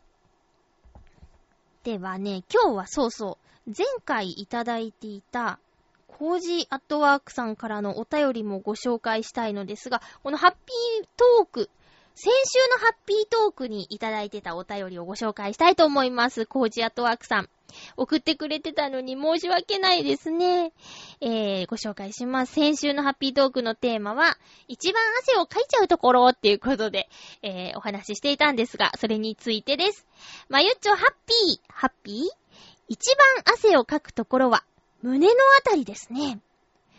[1.83, 5.59] ではね、今日はそうそう、前回いただいていた、
[6.07, 11.71] コージーアットワークさんからのお便りもご紹介したいのですが、このハッピートーク
[12.15, 16.45] 先週のハッピートークにいただいてたお便りをご紹介したいと思います。
[16.45, 17.49] コージアトワークさん。
[17.97, 20.73] 送ってくれてたのに申し訳ないですね。
[21.21, 22.53] えー、ご紹介します。
[22.53, 27.09] 先週のハッピートークのテーマは、一番汗をかいちゃうところっていうことで、
[27.43, 30.05] えー、お話ししていたんですが、それについてです。
[30.49, 32.29] まゆっちょハッピー、ハッピー？
[32.89, 34.65] 一番汗をかくところは、
[35.01, 36.41] 胸のあたりですね。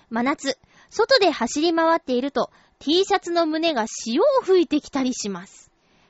[0.10, 0.58] 真夏、
[0.90, 2.50] 外で走り回っていると、
[2.82, 5.70] T シャツの胸が潮を吹いてきたりします。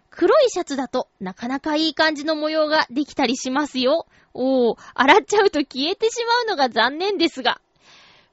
[0.10, 4.08] 黒いシャツだとなかなかいい感じの模様ができたりしますよ。
[4.34, 7.60] おー、洗っちゃうと消えてしまうのが残念ですが。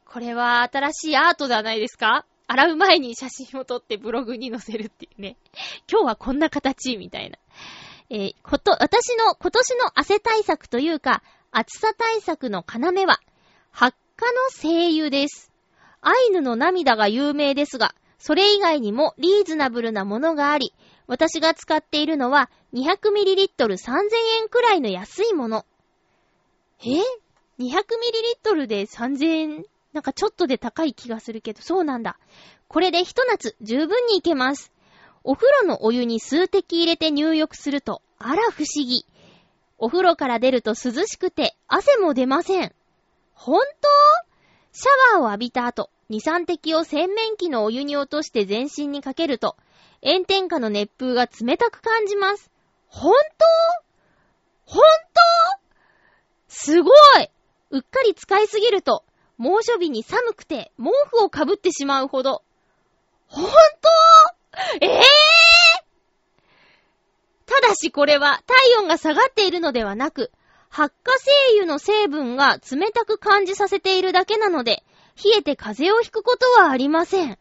[0.04, 2.26] これは新しいアートじゃないですか？
[2.46, 5.36] 洗う前に写真を撮ってブログに載せるっていうね。
[5.90, 7.38] 今日はこんな形みたいな。
[8.08, 13.18] えー、こと、私の今年の汗対策というか、暑さ対策の要は、
[13.72, 15.50] 発火の精油です。
[16.00, 20.74] アイヌの涙が有名ですが、それ以外にもリーズナブルなものがあり、
[21.06, 23.90] 私が使っているのは 200ml3000
[24.42, 25.64] 円くらいの安いもの。
[26.80, 27.00] え
[27.58, 29.64] ?200ml で3000円？
[29.92, 32.18] なんかちょっとで高い気がするけど、そうなんだ。
[32.68, 34.70] これで一夏十分にいけます。
[35.24, 39.06] お風呂のお湯に数滴入れて入浴すると、あら不思議。
[39.78, 42.74] お風呂から出ると涼しくて汗も出ません。
[43.32, 43.66] ほんと
[44.72, 49.56] シャワーを浴びた後、2、3滴を洗面器のお湯に落として全身にかけると、
[50.02, 52.50] 炎天下の熱風が冷たく感じます。
[52.86, 53.18] ほんと
[54.64, 54.86] ほんと
[56.48, 56.90] すご
[57.20, 57.30] い！
[57.70, 59.04] うっかり使いすぎると、
[59.36, 62.42] 猛暑日に寒くて毛布をかぶってしまうほど。
[63.26, 63.50] ほんと
[64.80, 65.02] ええー、
[67.46, 70.32] ただしこれは体温が下がっているのではなく、
[70.70, 74.82] 発火性油の成分が冷たく感じさせているだけなので、
[75.22, 77.38] 冷えて風邪をひくことはありません。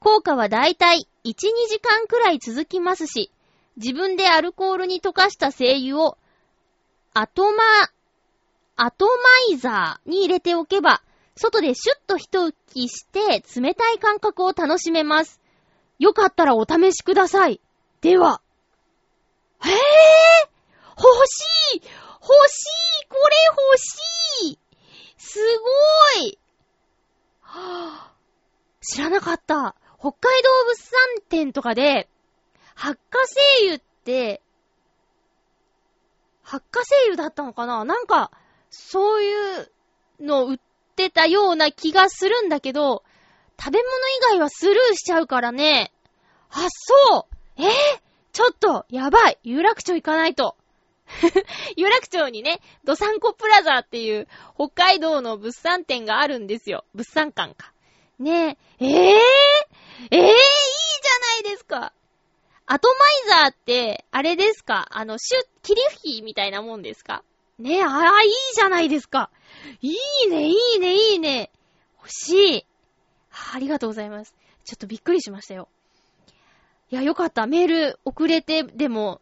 [0.00, 1.32] 効果はだいたい1、2
[1.68, 3.30] 時間くらい続きますし、
[3.76, 6.18] 自分でアルコールに溶かした精油を、
[7.12, 7.62] アトマ、
[8.76, 9.12] アトマ
[9.54, 11.02] イザーに入れておけば、
[11.36, 15.40] 外でシュッと一浮きして冷たい感覚を楽しめます。
[15.98, 17.60] よかったらお試しください。
[18.00, 18.40] では。
[19.62, 19.74] へぇー
[20.96, 21.82] 欲しい
[22.20, 22.62] 欲し
[23.02, 24.58] いこれ欲しい
[25.16, 25.40] す
[26.18, 26.38] ごい、
[28.80, 29.74] 知らなかった。
[29.98, 30.92] 北海道物産
[31.28, 32.08] 展とかで、
[32.74, 34.42] 発火精油って、
[36.42, 37.84] 発火精油だったのかな？
[37.84, 38.30] なんか、
[38.70, 39.70] そういう
[40.20, 40.58] の売っ
[40.94, 43.02] てたような気がするんだけど、
[43.58, 45.92] 食べ物以外はスルーしちゃうからね。
[46.50, 47.70] あ、そうえー、
[48.32, 50.56] ちょっと、やばい有楽町行かないと。
[51.76, 56.84] 有楽町にね、ドサンコプラザっていう北海道の物産展があるんですよ。
[56.94, 57.72] 物産館か。
[58.18, 58.84] ねえ。
[58.86, 59.14] ええー、
[60.10, 60.30] ええー、いいじゃ
[61.44, 61.92] ないですか。
[62.66, 64.86] アトマイザーって、あれですか？
[64.90, 67.22] あの、シュッ、霧吹きみたいなもんですか？
[67.58, 69.30] ねえ、ああ、いいじゃないですか。
[69.80, 69.92] い
[70.26, 71.50] いね、いいね、いいね。
[71.98, 72.66] 欲しい。
[73.52, 74.34] ありがとうございます。
[74.64, 75.68] ちょっとびっくりしましたよ。
[76.90, 77.46] いや、よかった。
[77.46, 79.20] メール遅れてでも、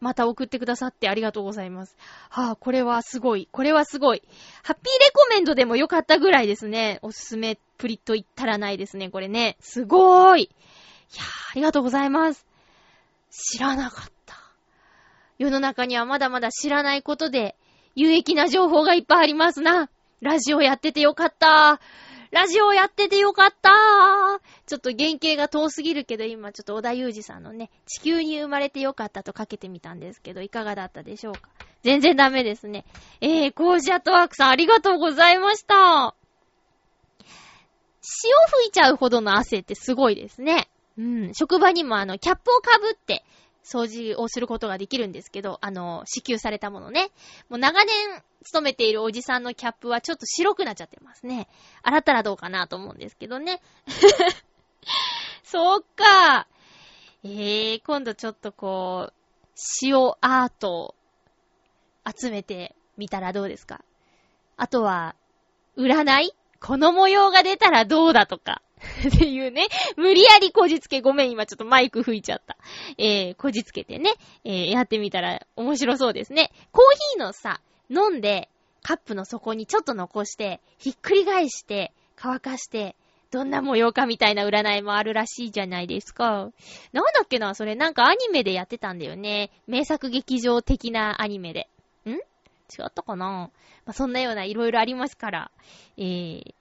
[0.00, 1.96] また送ってくださってありがとうございます。
[2.30, 3.48] はあ、これはすごい。
[3.52, 4.22] これはすごい。
[4.62, 6.98] ハッピーレコメンドでもよかったぐらいですね。
[7.02, 9.10] おすすめプリッと言ったらないですね。
[9.10, 9.56] これね。
[9.60, 10.42] すごーい。
[10.42, 10.48] い
[11.16, 12.46] やありがとうございます。
[13.30, 14.36] 知らなかった。
[15.38, 17.56] 世の中にはまだまだ知らないことで、
[17.94, 19.90] 有益な情報がいっぱいありますな。
[20.20, 21.80] ラジオやっててよかった。
[22.30, 23.70] ラジオやっててよかった
[24.66, 31.48] ちょっと原型が遠すぎるけど、今ちょっと小田裕二さんのね、地球に生まれてよかったとかけてみたんですけど、いかがだったでしょうか？
[31.82, 32.84] 全然ダメですね。
[33.20, 36.14] えー、コージアトワークさんありがとうございました。
[38.02, 40.68] 潮吹いちゃうほどの汗ってすごいですね。
[40.98, 43.24] うん、職場にもあの、キャップをかぶって、
[43.64, 47.10] 掃除をすることができるんですけど、あの、支給されたものね。
[47.48, 47.94] もう長年
[48.44, 51.48] 勤めているおじさんのキャップはちょっと白くなっちゃってますね。
[51.82, 53.60] 洗ったらどうかなと思うんですけどね。
[55.44, 56.46] そっか。
[57.22, 59.12] えー、今度ちょっとこう、
[59.82, 60.94] 塩アート
[62.18, 63.84] 集めてみたらどうですか？
[64.56, 65.14] あとは、
[65.76, 66.32] 占い？
[66.60, 68.62] この模様が出たらどうだとか。
[69.08, 69.66] っていうね、
[69.96, 72.56] 無理やりこじつけ、ごめん、今ちょっとマイク吹いちゃった。
[72.98, 74.14] えー、こじつけてね、
[74.44, 76.50] えー、やってみたら面白そうですね。
[76.72, 78.48] コーヒーのさ、飲んで、
[78.82, 82.96] カップの底にちょっと残して、ひっくり返して、乾かして、
[83.30, 86.50] どんな模様かみたいな占いもあるらしいじゃないですか。
[86.92, 89.50] なんだっけな、それなんかアニメでやってたんだよね。
[89.68, 91.68] 名作劇場的なアニメで。
[92.06, 92.10] ん？
[92.10, 92.18] 違
[92.86, 93.50] ったかな？
[93.84, 95.50] まあ、そんなようないろいろありますから。
[95.96, 96.54] えー、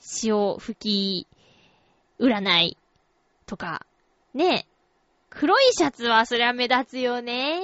[0.00, 1.26] 潮吹き
[2.18, 2.76] 占い
[3.46, 3.86] とか、
[4.34, 4.78] ねえ
[5.30, 7.60] 黒いシャツはそりゃ目立つよね。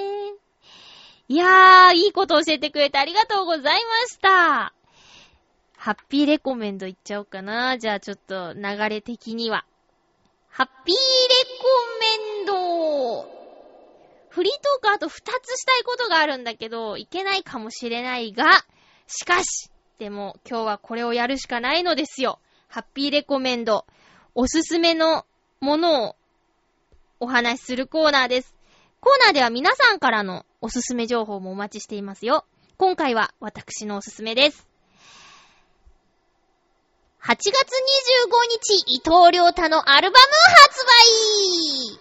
[1.29, 4.75] いやー、いいこと教えてくれてありがとうございました。
[5.77, 7.79] ハッピーレコメンドいっちゃおうかな。
[7.79, 9.64] じゃあちょっと流れ的には。
[10.49, 11.01] ハッピーレ
[11.59, 11.64] コ
[12.01, 13.35] メンド
[14.29, 18.64] フリートークあと2つしたいことがあるんだけど、いけないかもしれないが、
[19.07, 22.41] しかし、でも今日はこれをやるしかないのですよ。
[22.69, 23.87] ハッピーレコメンド。
[24.35, 25.25] おすすめの
[25.61, 26.17] ものを
[27.21, 28.55] お話しするコーナーです。
[29.01, 32.45] コーナーでは皆さんからのおすすめ情報もお待ちしていますよ。
[32.77, 34.67] 今回は私のおすすめです。
[37.23, 37.53] 8月25
[38.51, 40.27] 日、伊藤良太のアルバム
[40.63, 40.85] 発
[41.97, 42.01] 売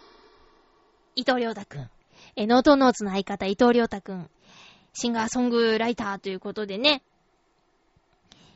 [1.16, 1.90] 伊藤良太くん。
[2.36, 4.30] え、ノートノーツの相方伊藤良太くん。
[4.94, 7.04] シンガーソングライターということでね。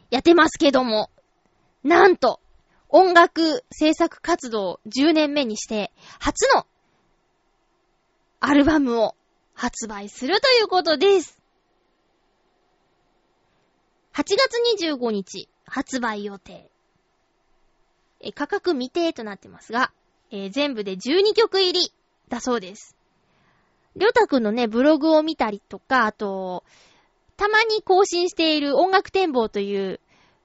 [0.09, 1.09] やってますけども。
[1.83, 2.41] なんと、
[2.89, 6.65] 音楽制作活動10年目にして、初の
[8.39, 9.15] アルバムを
[9.53, 11.41] 発売するということです。
[14.13, 16.71] 8月25日、発売予定。
[18.19, 19.91] え価格未定となってますが、
[20.31, 21.93] えー、全部で12曲入り
[22.29, 22.95] だそうです。
[23.95, 26.63] りょうたくんのね、ブログを見たりとか、あと、
[27.37, 29.99] たまに更新している音楽展望という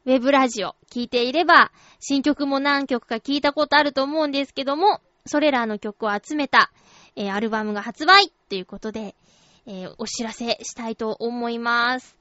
[0.04, 6.70] ウェブラジオ聞いていれば、新曲も何曲か聞いたことあると思うんですけども、それらの曲を集めた、
[7.16, 9.14] えー、アルバムが発売ということで、
[9.66, 12.16] えー、お知らせしたいと思います。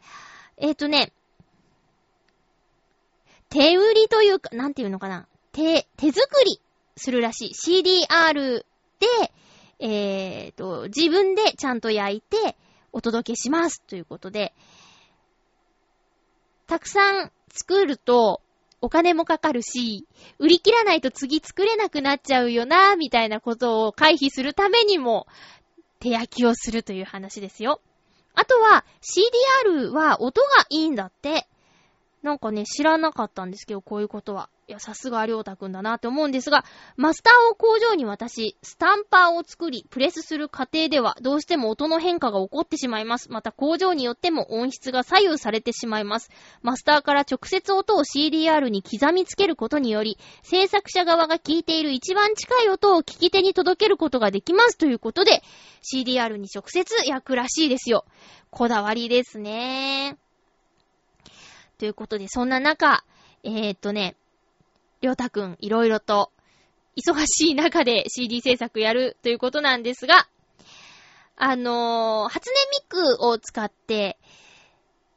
[0.57, 1.11] えっ、ー、とね、
[3.49, 5.27] 手売りというか、なんていうのかな。
[5.51, 6.61] 手、手作り
[6.95, 7.53] するらしい。
[7.53, 8.63] CDR
[8.99, 9.07] で、
[9.79, 12.55] えっ、ー、と、自分でちゃんと焼いて
[12.91, 14.53] お届けしますということで、
[16.67, 18.41] たくさん作ると
[18.81, 20.07] お金もかかるし、
[20.39, 25.27] 売り切らないと次作れなくなっちゃうよな、みたいなことを回避するためにも、
[25.99, 27.79] 手焼きをするという話ですよ。
[28.33, 31.47] あとは、CDR は音がいいんだって。
[32.23, 34.49] なんかね、知らなかったんですけど、こういうことは。
[34.67, 36.63] いや、さすがりょうたくんだなって思うんですが、
[36.95, 43.31] マスターを工場に渡し、スタンパーを作り、プレスする過程では、どうしても音の変化が起こってしまいます。
[43.31, 46.29] また工場によっても音質が左右されてしまいます。
[46.61, 55.41] マスターから直接音を CDR に刻みつけることにより、制作者側が聞いている一番近い音を聞き手に届けることができますということで、
[55.81, 58.05] CDR に直接焼くらしいですよ。
[58.51, 60.17] こだわりですね。
[61.81, 63.03] ということで、そんな中、
[63.41, 64.15] えー、っとね、
[65.01, 66.31] りょうたくん、いろいろと、
[66.95, 70.27] 忙しい中で CD 制作やるということなんですが、
[71.37, 74.19] あのー、初音ミクを使って、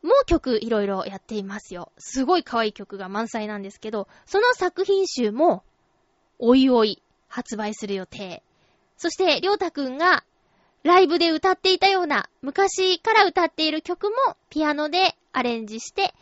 [0.03, 1.93] もう曲いろいろやっていますよ。
[1.99, 5.65] すごい可愛い曲が満載なんですけど、その作品集も、
[6.39, 8.43] おいおい発売する予定。
[8.97, 10.25] そして、りょうたくんが
[10.83, 16.15] ライブで歌っていたような、昔から歌っている曲もピアノでアレンジして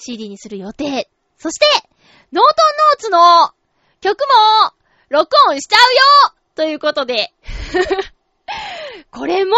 [0.00, 1.08] CD にする予定。
[1.38, 1.66] そして、
[2.32, 3.54] ノートンノーツの
[4.00, 4.72] 曲も
[5.08, 7.32] 録音しちゃうよということで
[9.10, 9.56] これも、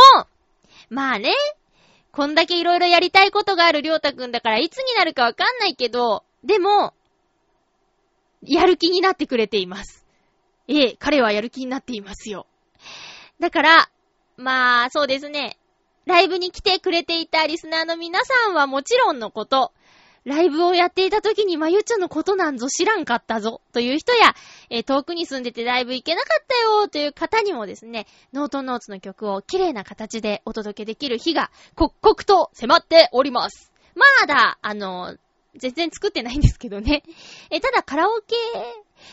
[0.89, 1.33] まあね、
[2.11, 6.95] こんだけいろいろやりたいことがあるりょうたくんだからいつになるかわかんないけど、でも、
[8.43, 10.05] やる気になってくれています。
[10.69, 12.47] ええ、彼はやる気になっていますよ。
[13.41, 13.91] だから、
[14.37, 15.59] まあ、そうですね。
[16.05, 19.73] ライブに来てくれていたリスナーの皆さんはもちろんのこと、
[20.25, 24.35] ライブをやっていた時にまゆちゃんのことなんぞ知らんかったぞという人や、
[24.71, 33.73] えー、遠くに住んでてライブ行けなかったよという方にもですね、ノートノーツの曲を綺麗な形でお届けできる日が刻々と迫っております。
[33.95, 35.17] まだ、あの、
[35.57, 37.03] 全然作ってないんですけどね。
[37.51, 38.37] えただカラオケ、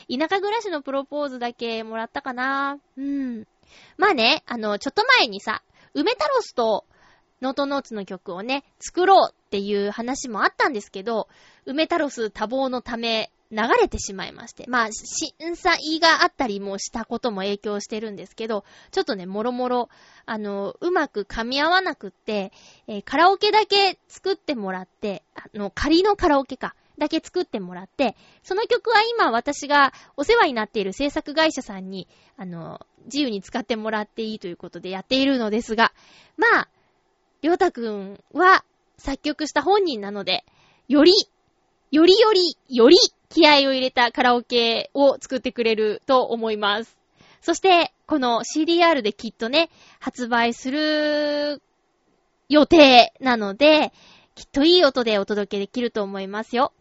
[0.09, 2.77] 田舎暮らしのプロポーズだけもらったかな。
[2.97, 3.45] うん。
[3.97, 6.85] まあね、あの、ちょっと前にさ、梅太郎スと
[7.41, 11.27] ノートノーツの曲をね、作ろうっていう話もあったんですけど、
[11.65, 14.65] 梅太郎ス多忙のため流れてしまいまして。
[14.67, 19.89] まあ、審査意があったりもしたことも影響してるんですけど、ちょっとね、もろもろ、
[20.25, 22.51] あの、うまく噛み合わなくって、
[22.87, 26.75] えー、カラオケだけ作ってもらって、あの、仮のカラオケか。
[26.99, 35.93] だけ作ってもらって、その曲は今私がお世話になっている制作会社さんに、あの、自由に使ってもらっていいということでやっているのですが、
[36.35, 36.69] まあ、
[37.41, 38.65] りょうたくんは
[38.97, 40.43] 作曲した本人なので、
[40.87, 41.13] より、
[41.91, 42.97] よりより、より
[43.29, 46.97] 気合を入れたカラオケを作ってくれると思います。
[47.41, 49.69] そして、この CDR できっとね、
[49.99, 51.61] 発売する
[52.49, 53.93] 予定なので、
[54.35, 56.73] きっといい音でお届けできると思いますよ。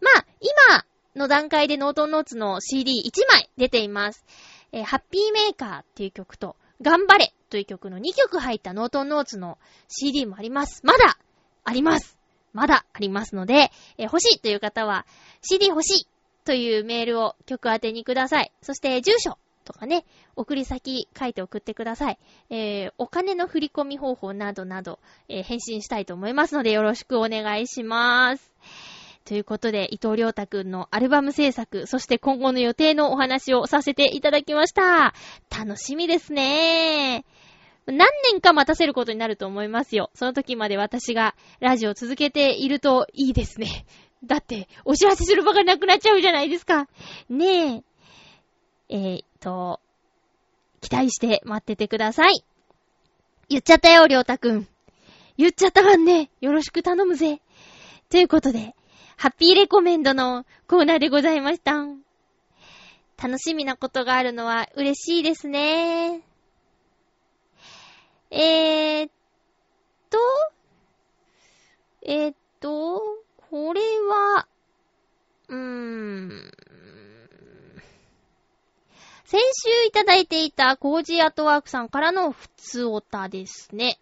[0.00, 0.84] まあ、今
[1.16, 4.24] の段階でノートンノーツの CD1 枚出ています。
[4.72, 10.80] えー、ハッピーメーカーっていう曲と、頑張れという曲の2曲入ったノートンノーツの CD もあります。
[10.84, 11.16] まだ
[11.62, 12.18] あります。
[12.52, 15.06] まだありますので、えー、欲しいという方は
[15.40, 16.08] CD 欲しい
[16.44, 18.50] というメールを曲宛てにください。
[18.60, 22.18] そして住所とかね、送り先書いて送ってください。
[22.50, 24.98] えー、お金の振り込み方法などなど、
[25.28, 28.52] えー、返信したいと思いますのでよろしくお願いします。
[29.24, 35.14] ということで、伊藤良太くんのアルバム制作、そして今後の予定のお話をさせていただきました。
[35.50, 37.24] 楽しみですね。
[37.86, 40.10] 何年か待たせることになると思いますよ。
[40.14, 43.86] その時まで私がラジオを続けているといいですね。
[44.24, 46.88] だって、お知らせする場がなくなっちゃうじゃないですか。
[47.28, 47.82] ねえ。
[48.88, 49.80] えー、っと、
[50.80, 52.44] 期待して待っててください。
[53.50, 54.68] 言っちゃったよ、りょうたくん。
[55.36, 56.30] 言っちゃったわんね。
[56.40, 57.42] よろしく頼むぜ。
[58.08, 58.74] ということで、
[59.16, 61.84] ハッピーレコメンドのコーナーでございました。
[63.22, 66.22] 楽しみなことがあるのは嬉しいですね。
[68.36, 69.10] えーっ
[70.10, 70.18] と、
[72.02, 73.00] えーっと、
[73.50, 74.48] これは、
[75.48, 76.52] うーん。
[79.24, 84.00] 先週いただいていたコージーアートワークさんからの普通オタですね。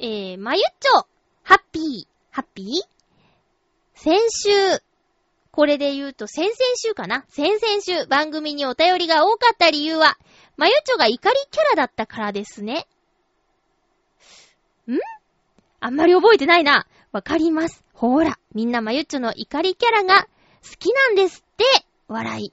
[0.00, 1.06] えー、まゆっちょ、
[1.44, 2.66] ハッピー、ハッピー？
[3.94, 4.50] 先週、
[5.52, 7.24] これで言うと先々週かな？
[7.28, 10.18] 先々週番組にお便りが多かった理由は、
[10.56, 12.88] まゆちょが怒りキャラだったからですね。
[14.88, 14.98] ん？
[15.80, 16.86] あんまり覚えてないな。
[17.12, 17.84] わかります。
[17.92, 20.26] ほーら、みんなまゆちょの怒りキャラが
[20.62, 21.64] 好きなんですって。
[22.08, 22.52] 笑い。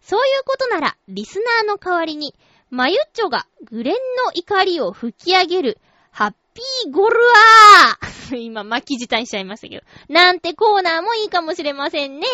[0.00, 2.34] そういうことなら、リスナーの代わりに、
[2.70, 5.78] まゆっちょがグレンの怒りを吹き上げる、
[6.10, 9.84] ハッピーゴルアー 今巻き舌にしちゃいましたけど。
[10.08, 12.26] なんてコーナーもいいかもしれませんね。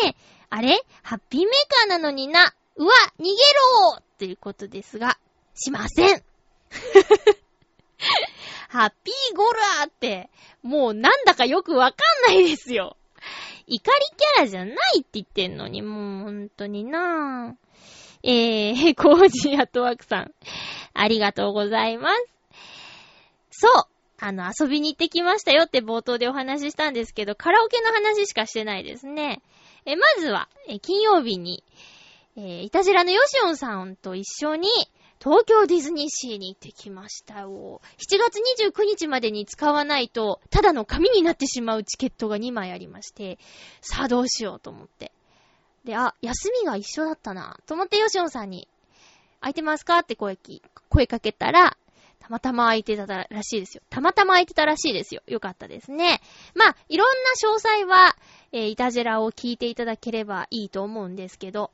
[0.49, 0.83] あれ？
[1.01, 2.53] ハッピーメーカーなのにな。
[2.75, 5.17] うわ逃げろということですが、
[5.55, 6.23] しません
[8.73, 10.31] ハッピーゴルアーって、
[10.63, 11.97] もうなんだかよくわか
[12.31, 12.97] んないですよ。
[13.67, 17.55] 怒りキャラじゃないって言ってんのに、もうほんとになぁ。
[18.23, 20.33] えー、 コージーアットワークさん。
[20.95, 22.25] ありがとうございます。
[23.51, 23.83] そう。
[24.19, 29.43] あの、遊びに行ってきましたよって冒頭でお話ししたんですけど、カラオケの話しかしてないですね。
[29.85, 31.63] え、まずは、え、金曜日に、
[32.35, 34.67] えー、いたじらのヨシオンさんと一緒に、
[35.23, 37.79] 東京ディズニーシーに行ってきましたよ。
[37.97, 38.41] 7月
[38.73, 43.39] 29日までに使わないと、ただの紙になってしまうチケットが2枚ありまして、
[43.79, 45.13] さあどうしようと思って。
[45.85, 48.67] で、あ、休みが一緒だったな、と思ってヨシオンさんに、
[49.39, 49.99] 空いてますか？
[49.99, 50.37] って声、
[50.89, 51.77] 声かけたら、
[52.19, 53.83] たまたま空いてたらしいですよ。
[53.89, 55.21] たまたま空いてたらしいですよ。
[55.27, 56.21] よかったですね。
[56.53, 58.17] まあ、いろんな詳細は、
[58.51, 61.71] えー、イタジェラを聞いていただければいいと思うんですけど、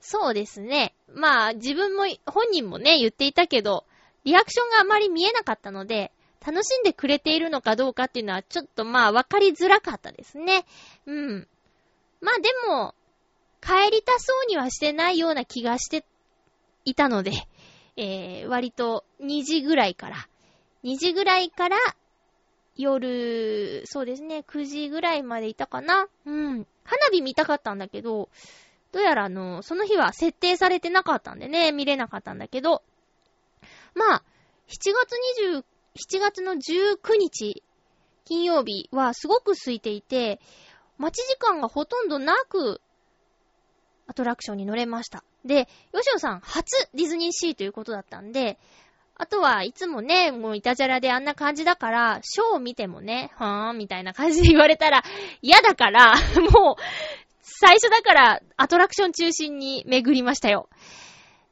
[0.00, 0.94] そうですね。
[1.12, 3.84] まあ、自分も、本人もね、言っていたけど、
[4.24, 6.12] リアクションがあまり見えなかったので、
[6.44, 10.64] 楽しんでくれているのかどうかっていうのは、ちょっとまあ、わかりづらかったですね。
[11.06, 11.48] うん。
[12.20, 12.94] まあでも、
[13.60, 16.04] 帰りたそうにはしてないような気がして
[16.84, 17.32] いたので、
[17.96, 20.28] えー、割と2時ぐらいから、
[20.84, 21.76] 2時ぐらいから
[22.76, 26.08] 夜、そうですね、9時ぐらいまでいたかな。
[26.24, 26.66] うん。
[26.84, 28.30] 花火見たかったんだけど、
[28.92, 32.82] どうやらあの、その日は設定されてなかったんでね、見れなかったんだけど、
[33.94, 34.22] まあ、
[34.68, 35.16] 7月
[35.54, 35.64] 20、
[36.16, 37.62] 7月の19日、
[38.24, 40.40] 金曜日はすごく空いていて、
[40.98, 42.80] 待ち時間がほとんどなく、
[44.06, 45.24] アトラクションに乗れました。
[45.44, 48.58] で、吉野さん、初ディズニーシーということだったんで、
[49.16, 55.04] あとはいつもね、もうイタジャラであんな感じだから、ショーを見てもね、はーん、みたいな感じで言われたら
[55.42, 56.14] 嫌だから、
[56.52, 56.82] もう、
[57.58, 60.68] 最初だからアトラクション中心に巡りましたよ。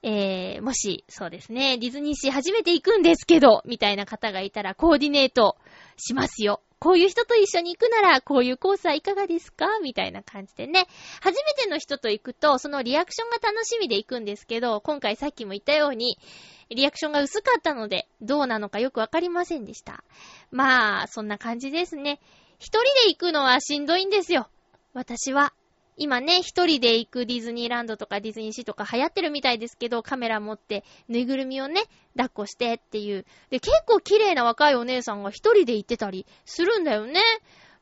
[0.03, 5.57] えー、もし、そうですね、ディズニーシー初めて行くんですけど、みたいな方がいたらコーディネート
[5.97, 6.63] しますよ。
[6.79, 9.81] こういう人と一緒に行くなら、こういうコースはいかがですか？
[9.83, 10.87] みたいな感じでね。
[11.21, 16.17] 初めての人と行くと、そのリアクションが楽しみで行くんですけど、今回さっきも言ったように、
[16.71, 20.05] リアクションが薄かったので、どうなのかよくわかりませんでした。
[20.53, 22.21] まあ、そんな感じですね。
[22.61, 24.49] 一人で行くのはしんどいんですよ。
[24.95, 25.53] 私は。
[25.99, 31.83] 今ね、一人で行くディズニーランドとかディズニーシーとか流行ってるみたいですけど、カメラ持って、ぬいぐるみをね、
[32.17, 33.27] 抱っこしてっていう。
[33.51, 37.21] で、結構綺麗な若いお姉さんが一人で行ってたりするんだよね。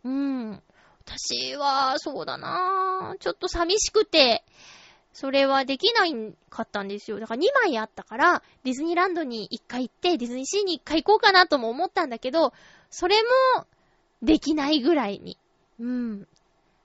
[0.04, 0.62] うん。
[1.04, 3.18] 私は、そうだなぁ。
[3.18, 4.44] ちょっと寂しくて、
[5.12, 6.14] それはできない
[6.48, 7.20] かったんですよ。
[7.20, 12.52] だから2枚あったから、ディズニーランドに1回行って、ディズニーシーに1回行こうかなとも思ったんだけど、
[12.90, 13.16] それ
[13.56, 13.66] も、
[14.22, 15.38] できないぐらいに。
[15.78, 16.28] うん。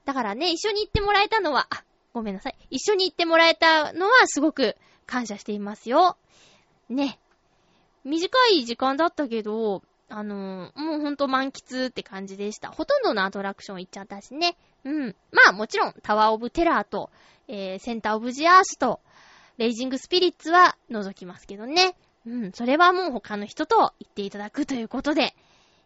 [0.06, 1.84] だからね、一緒に行ってもらえたのは、あ、
[2.14, 2.56] ごめんなさい。
[2.70, 4.76] 一緒に行ってもらえたのはすごく
[5.06, 6.18] 感謝していますよ。
[6.90, 7.20] ね。
[8.04, 12.70] 短い時間だったけど、あのー、もうほんと満喫って感じでした。
[12.70, 14.58] ほとんどのアトラクション行っちゃったしね。
[14.84, 15.16] うん。
[15.32, 17.10] まあもちろん、タワーオブテラーと、
[17.48, 19.00] えー、センターオブジアースと、
[19.58, 21.96] レイジングスピリッツは覗きますけどね。
[22.26, 22.52] うん。
[22.52, 25.34] それはもう他の人と行っていただくということで、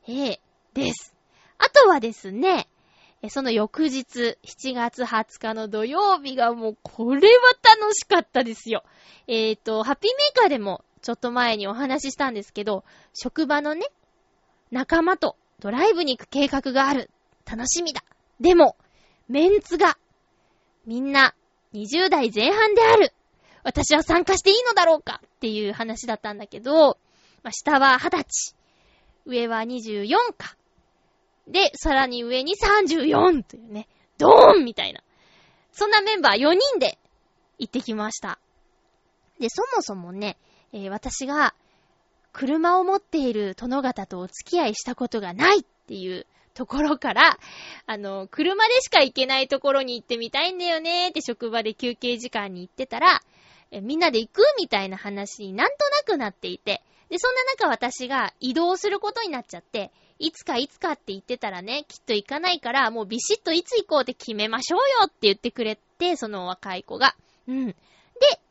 [0.07, 0.39] えー、
[0.73, 1.13] です。
[1.57, 2.67] あとはですね、
[3.29, 8.83] その翌日、7月20日の土曜日がもう、これは楽しかったですよ。
[9.27, 13.85] えっ、ー、と、ハッピーメーカーでもちょっと前にお話ししたんですけど、職場のね、
[14.71, 17.09] 仲間とドライブに行く計画がある。
[17.45, 18.03] 楽しみだ。
[18.39, 18.75] でも、
[19.27, 19.97] メンツが、
[20.85, 21.35] みんな
[21.73, 23.13] 20代前半である。
[23.63, 25.21] 私は参加していいのだろうか？
[25.25, 26.97] っていう話だったんだけど、
[27.43, 28.55] まあ、下は20歳、
[29.25, 30.55] 上は24か。
[31.47, 33.87] で、さらに上に34というね、
[34.17, 35.01] ドーンみたいな。
[35.71, 36.97] そんなメンバー4人で
[37.59, 38.39] 行ってきました。
[39.39, 40.37] で、そもそもね、
[40.71, 41.53] えー、私が
[42.31, 47.37] 車を持っている殿方とお付き合いしたことがないっていうところから、
[47.85, 53.21] あの、車でしか行けないところに行ってみたいんだよねって職場で休憩時間に行ってたら、
[53.71, 67.15] えみんなで行くみたいな話になんとなくなっていて、で、そんな中私が移動することになっちゃって、いつかいつかって言ってたらね、きっと行かないから、もうビシッといつ行こうって決めましょうよって言ってくれて、その若い子が。
[67.47, 67.67] うん。
[67.67, 67.75] で、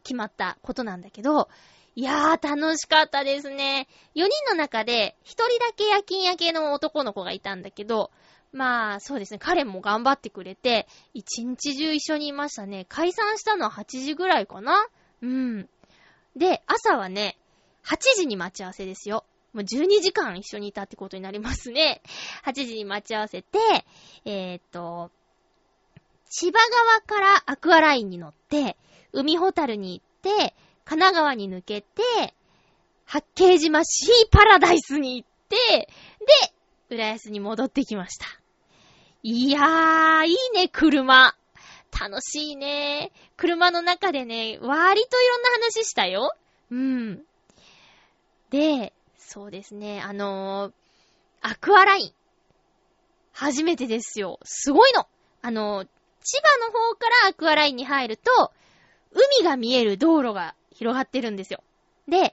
[0.02, 1.48] 決まったことなんだけど、
[1.96, 3.88] いやー、楽しかったですね。
[4.14, 8.10] 4人の中で、1人だけ夜勤明けの男の子がいたんだけど、
[8.52, 9.38] まあ、そうですね。
[9.38, 12.84] 彼も頑張ってくれて、一日中一緒にいましたね。
[12.88, 14.86] 解散したのは8時ぐらいかな？
[15.22, 15.68] うん。
[16.36, 17.36] で、朝はね、
[17.84, 19.24] 8時に待ち合わせですよ。
[19.54, 22.02] もう12時間一緒にいたってことになりますね。
[22.44, 23.58] 8時に待ち合わせて、
[24.24, 25.10] えー、っと、
[26.28, 28.76] 千葉側からアクアラインに乗って、
[29.12, 32.34] 海ホタルに行って、神奈川に抜けて、
[33.06, 35.88] 八景島シーパラダイスに行って、
[36.88, 38.26] で、浦安に戻ってきました。
[39.22, 41.36] いやー、いいね、車。
[41.98, 43.12] 楽しいね。
[43.36, 46.34] 車の中でね、割といろんな話したよ。
[46.70, 47.22] うん。
[48.50, 48.92] で、
[49.34, 50.72] そうですね、あのー、
[51.40, 52.12] アクアライン。
[53.32, 54.38] 初めてですよ。
[54.44, 55.08] すごいの。
[55.42, 55.88] あのー、
[56.22, 58.52] 千葉の方からアクアラインに入ると、
[59.10, 61.64] 海が見える道路が広がってるんですよ。
[62.06, 62.32] で、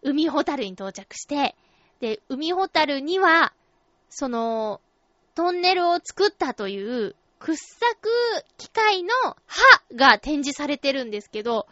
[0.00, 1.54] 海ホタルに到着して、
[2.00, 3.52] で、海ホタルには、
[4.08, 4.80] その、
[5.34, 8.08] トンネルを作ったという掘削
[8.56, 9.10] 機械の
[9.44, 9.62] 歯
[9.94, 11.66] が展示されてるんですけど、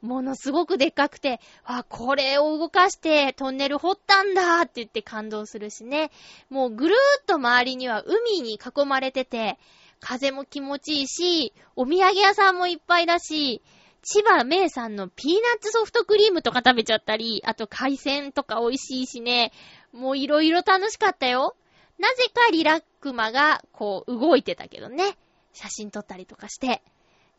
[0.00, 6.10] ものすごくでっかくて、あ、これを動かしてトンネル掘ったんだって言って感動するしね。
[6.48, 9.58] もうぐるーっと周りには海に囲まれてて、
[10.00, 13.62] 風も気持ちいいし、お土産屋さんもいっぱいだし、
[14.02, 19.52] 千葉名産のピーナッツソフトクリームとか食べちゃったり、あと海鮮とか美味しいしね、
[19.92, 21.54] もういろいろ楽しかったよ。
[21.98, 25.18] なぜかリラックマがこう動いてたけどね。
[25.52, 26.82] 写真撮ったりとかして。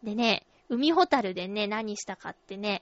[0.04, 2.82] でね、海ホタルでね、何したかってね、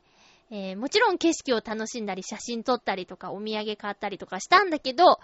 [0.51, 5.19] えー、もちろん景色を楽しんだり写真撮ったりとかお土産買ったりとかしたんだけど、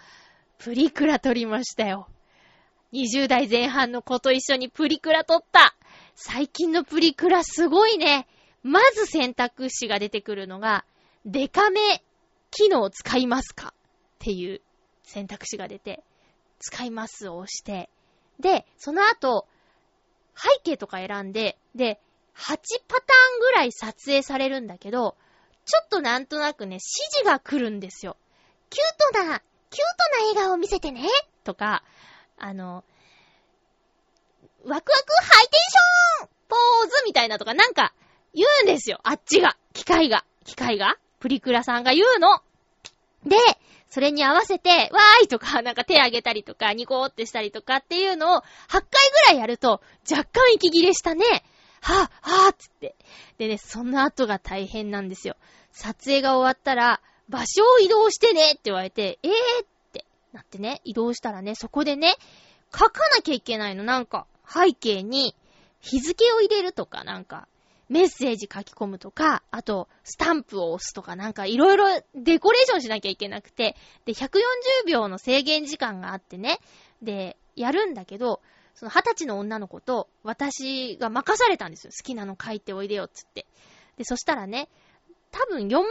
[0.57, 2.07] プリクラ撮りましたよ。
[2.91, 5.75] 20代前半の子と一緒にプリクラ撮った。
[6.15, 8.27] 最近のプリクラすごいね。
[8.63, 10.85] まず選択肢が出てくるのが、
[11.23, 12.03] デカめ
[12.49, 13.67] 機能を使いますか？
[13.67, 13.71] っ
[14.17, 14.61] ていう
[15.03, 16.03] 選択肢が出て、
[16.59, 17.89] 使いますを押して、
[18.39, 19.45] で、その後、
[20.35, 21.99] 背景とか選んで、で、
[22.37, 22.57] 8
[22.87, 25.15] パターンぐらい撮影されるんだけど、
[25.65, 28.17] ちょっとなんとなくね、指示が来るんですよ。
[28.69, 31.07] キュートな、キュートな笑顔を見せてね
[31.43, 31.83] とか、
[32.37, 32.83] あの、
[34.63, 37.93] ワクワクハイテンションポーズみたいなとかなんか
[38.33, 38.99] 言うんですよ。
[39.03, 39.57] あっちが。
[39.73, 40.25] 機械が。
[40.43, 42.41] 機械がプリクラさんが言うの。
[43.25, 43.37] で、
[43.89, 48.87] それに合わせて、わーいとか、なんか手あげたりとか、ニコーってしたりとかっていうのを8回ぐ
[49.27, 51.45] らいやると、若干息切れしたね。
[51.85, 52.95] はぁ、はぁ、つって。
[53.37, 55.35] でね、その後が大変なんですよ。
[55.71, 59.31] 撮影が終わったら、場所を移動してねって言われて、えー
[59.63, 62.15] ってなってね、移動したらね、そこでね、
[62.73, 63.83] 書かなきゃいけないの。
[63.83, 65.35] なんか、背景に
[65.79, 67.47] 日付を入れるとか、なんか、
[67.87, 73.75] メッセージ書き込むとか、あと、スタンプを押すとか、なんかいろいろデコレーションしなきゃいけなくて、
[74.05, 74.39] で、140
[74.87, 76.59] 秒の制限時間があってね、
[77.03, 78.41] で、やるんだけど、
[78.75, 81.91] その二十歳の女の子と私が任されたんですよ。
[81.97, 83.45] 好きなの書いておいでよ、つって。
[83.97, 84.69] で、そしたらね、
[85.31, 85.83] 多分4枚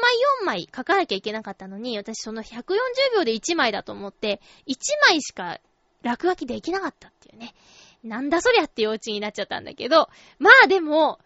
[0.43, 2.75] 4枚書かなきゃいけなかったのに、私その140
[3.17, 4.77] 秒で1枚だと思って、1
[5.09, 5.61] 枚しか
[6.03, 7.55] 落書きできなかったっていうね。
[8.03, 10.09] なんだそりゃって幼稚になっちゃったんだけど、
[10.39, 11.19] まあでも、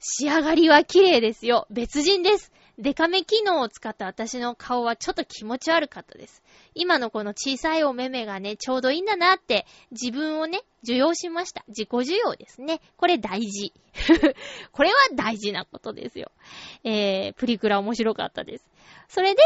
[0.00, 1.66] 仕上がりは綺麗ですよ。
[1.70, 2.52] 別人です。
[2.78, 6.42] デカめ機能を使った私の顔はちょっと気持ち悪かったです。
[6.74, 11.64] 今のこの小さいお目目がね、ちょうどいいんだなって自分をね、受容しました。
[11.68, 12.80] 自己受容ですね。
[12.96, 13.72] これ大事。
[14.72, 16.30] これは大事なことですよ。
[16.84, 18.68] えー、プリクラ面白かったです。
[19.08, 19.40] それで、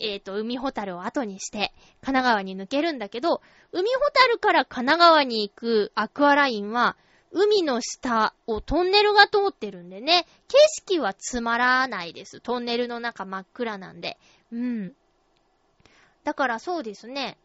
[0.00, 6.96] えっ、ー、と、海ホタルを後にして、神奈川に抜けるんだけど、海ホタルから神奈川に行くアクアラインは、
[7.32, 12.40] 海の下をトンネルが通ってるんでね、景色はつまらないです。
[12.40, 14.18] トンネルの中真っ暗なんで。
[14.52, 14.94] うん。
[16.24, 17.38] だからそうですね、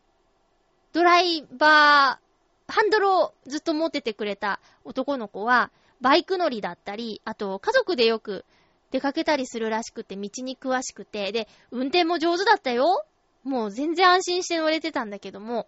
[0.93, 5.71] ドライバー、ハンドルをずっと持っててくれた男の子は、
[6.01, 8.45] バイク乗りだったり、あと家族でよく
[8.91, 13.05] 出かけたりするらしくて、道に詳しくて、で、運転も上手だったよ。
[13.43, 15.67] もう全然安心して乗れてたんだけども、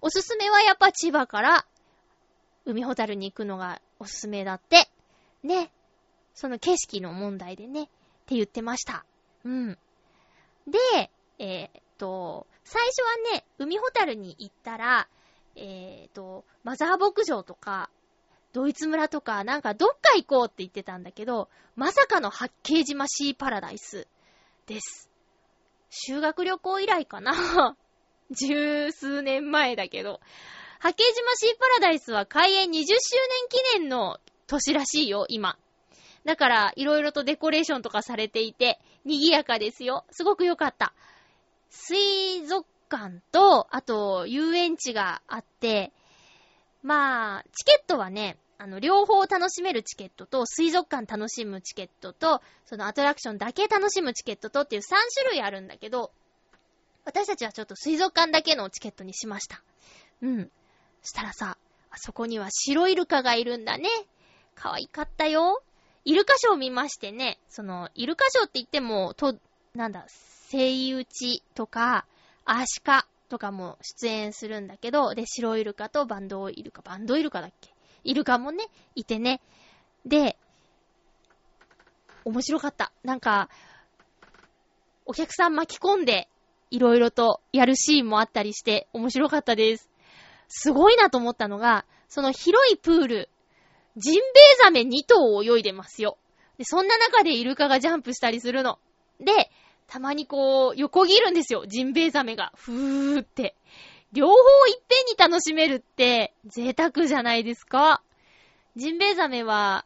[0.00, 1.66] おすすめはやっぱ千葉から
[2.66, 4.88] 海ホタルに行くのがおすすめだって。
[5.42, 5.70] ね。
[6.34, 7.84] その景色の問題でね。
[7.84, 7.86] っ
[8.26, 9.04] て言ってました。
[9.44, 9.78] うん。
[10.66, 15.08] で、えー、っと、最初はね、海ホタルに行ったら、
[15.56, 17.90] えー、っと、マザー牧場とか、
[18.52, 24.06] ドイツ村とか、なんかどっか行こうって言ってたんだけど、まさかの八景島シーパラダイス
[24.66, 25.10] です。
[25.90, 27.76] 修学旅行以来かな。
[28.30, 30.20] 十数年前だけど。
[30.84, 32.88] 八景島シーパラダイスは開園20周年
[33.48, 35.56] 記念の年らしいよ、今。
[36.26, 40.04] だから、いろいろとデコレーションとかされていて、賑やかですよ。
[40.10, 40.92] すごく良かった。
[41.70, 45.90] 水族館と、あと、遊園地があって、
[46.82, 56.12] まあ、チケットはね、あの、両方楽しめるチケットと、水族館楽しむチケットと、そのアトラクションだけ楽しむチケットとっていう3種類あるんだけど、
[57.06, 59.62] 私たちはちょっと水族館だけのチケットにしました。
[60.20, 60.50] うん。
[61.04, 61.56] したらさ、
[61.90, 63.88] あそこには白イルカがいるんだね。
[64.56, 65.62] 可愛かったよ。
[66.04, 69.36] イルカショー見ましてね、その、イルカショーって言っても、と、
[69.74, 72.04] なんだ、セイウチとか、
[72.44, 77.70] アシカとかも出演するんだけど、で、白イルカとバンドイルカ、バンドイルカだっけ？
[78.04, 79.40] イルカもね、いてね。
[80.04, 80.36] で、
[82.24, 82.92] 面白かった。
[83.02, 83.48] なんか、
[85.06, 86.28] お客さん巻き込んで、
[86.70, 89.88] いろいろとやるシーンもあったりして、面白かったです。
[90.48, 93.30] すごいなと思ったのが、その広いプール、
[93.96, 94.22] ジンベエ
[94.62, 96.18] ザメ2頭を泳いでますよ。
[96.58, 98.78] で、そんな中でイルカがジャンプしたりするの。
[99.20, 99.50] で、
[99.86, 101.66] たまにこう、横切るんですよ。
[101.66, 102.52] ジンベエザメが。
[102.56, 103.54] ふーって。
[104.12, 104.34] 両方
[104.68, 108.02] いっぺんに楽しめるって、贅沢じゃないですか。
[108.76, 109.84] ジンベエザメは、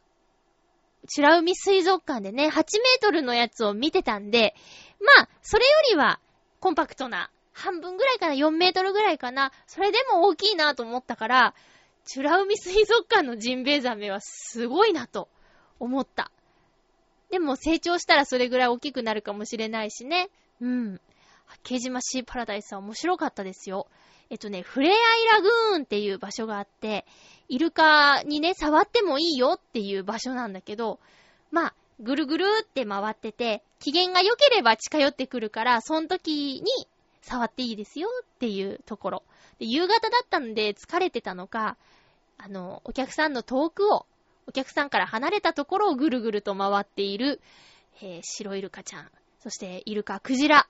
[1.07, 2.63] チラ海水族館でね、8メー
[3.01, 4.55] トルのやつを見てたんで、
[4.99, 6.19] まあ、それよりは、
[6.59, 11.53] コンパクトな、半分ぐらいかな、4メートルぐらいかな、それでも大きいなと思ったから、
[12.05, 15.29] チュラ海水族館のジンベエザメはすごいなと
[15.79, 16.31] 思った。
[17.29, 20.29] でも成長したらそれぐらい大きくなるかもしれないしね。
[20.61, 21.01] うん。
[21.45, 23.87] 八景島シーパラダイスは面白かったですよ。
[24.29, 24.95] えっとね、フレアイ
[25.31, 27.05] ラグーンっていう場所があって、
[27.47, 30.99] イルカにね、触ってもいいよっていう場所なんだけど、
[31.51, 36.87] まあ、ぐるぐるって回ってて、機嫌が良ければ近寄ってくるから、その時に
[37.29, 39.23] 触っていいですよっていうところ。
[39.59, 41.77] で夕方だったんで疲れてたのか、
[42.39, 44.07] あの、お客さんの遠くを、
[44.47, 47.39] お客さんから離れたところをぐるぐると回っている、
[48.01, 49.11] えー、白イルカちゃん。
[49.41, 50.67] そして、イルカ、クジラ。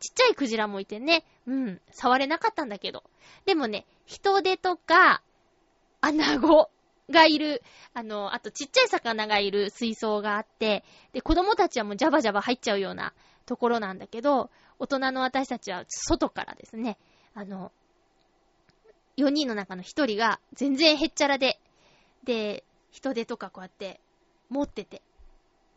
[0.00, 3.04] ちっちゃいクジラもいてね、うん、触れなかったんだけど。
[3.46, 5.22] でもね、人手とか、
[6.00, 6.68] アナゴ
[7.08, 7.62] がいる、
[7.94, 13.14] あの、あとちっちゃい魚がいる水槽があって、で、子供たちはもうジャバジャバ入っちゃうような
[13.46, 14.50] ところなんだけど、
[14.82, 16.98] 大人の私たちは外からですね、
[17.36, 17.70] あの、
[19.16, 21.60] 4人の中の1人が全然へっちゃらで、
[22.24, 24.00] で、人手とかこうやって
[24.48, 25.00] 持ってて、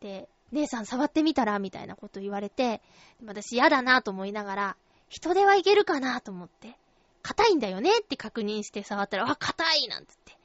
[0.02, 2.82] で、姉さん触ってみたらみたいなこと言われて、
[3.24, 4.78] 私嫌だなと思いながら、
[5.08, 6.76] 人手はいけるかなと思って、
[7.22, 10.36] 硬いんだよねって確認して触ったら、あ、硬いなんつって。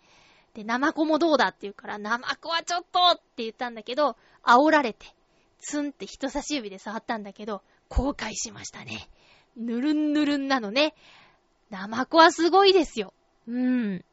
[0.52, 5.06] で、生子もどうだって言うから、生子はちょっとって言ったんだけど、煽られて、
[5.60, 9.10] ツンって人差し指で触ったんだけど、後悔しましたね。
[9.56, 10.94] ぬるんぬるんなのね。
[11.68, 13.12] 生子はすごいですよ。
[13.46, 14.04] うん。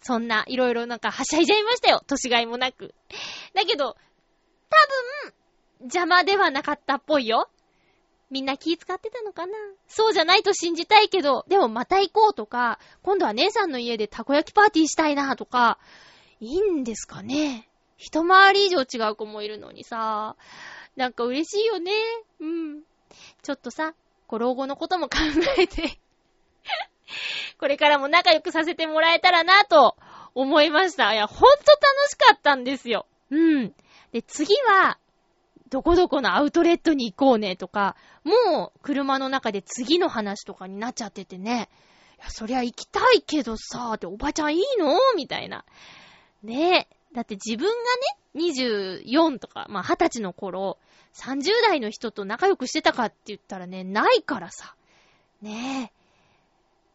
[0.00, 2.02] そんな、いろいろなんかはしゃいじゃいましたよ。
[2.06, 2.94] 年がいもなく。
[3.52, 3.96] だけど、
[4.70, 5.34] 多分、
[5.82, 7.50] 邪魔ではなかったっぽいよ。
[8.30, 9.52] みんな気使ってたのかな
[9.86, 15.78] そうじゃないと信じたいけど、でもまた行こうとか、今度は姉さんの家でたこ焼きパーティーしたいなとか、
[16.40, 20.36] いいんですかね一回り以上違う子もいるのにさ、
[20.96, 21.92] なんか嬉しいよね。
[22.40, 22.82] うん。
[23.42, 23.94] ちょっとさ、
[24.26, 25.18] こ老後のことも考
[25.58, 25.98] えて
[27.58, 29.96] これからも仲良くさせてもらえたらなと
[30.34, 31.12] 思いました。
[31.14, 31.58] いや、ほんと楽
[32.08, 33.06] しかったんですよ。
[33.30, 33.74] うん。
[34.12, 34.98] で、次は、
[35.70, 41.68] どこどこのアウトレットに行こうねとか、もう車の中で次の話とかになっちゃっててね。
[42.18, 45.64] いや、そりゃ行きたいけどさ、っておばちゃんいいのみたいな。
[46.42, 46.96] ねえ。
[47.14, 47.72] だって自分が
[48.34, 50.78] ね、24とか、まあ20歳の頃、
[51.14, 54.74] 30代の人と仲良くしてたかって言ったらね、ないからさ。
[55.40, 56.04] ねえ。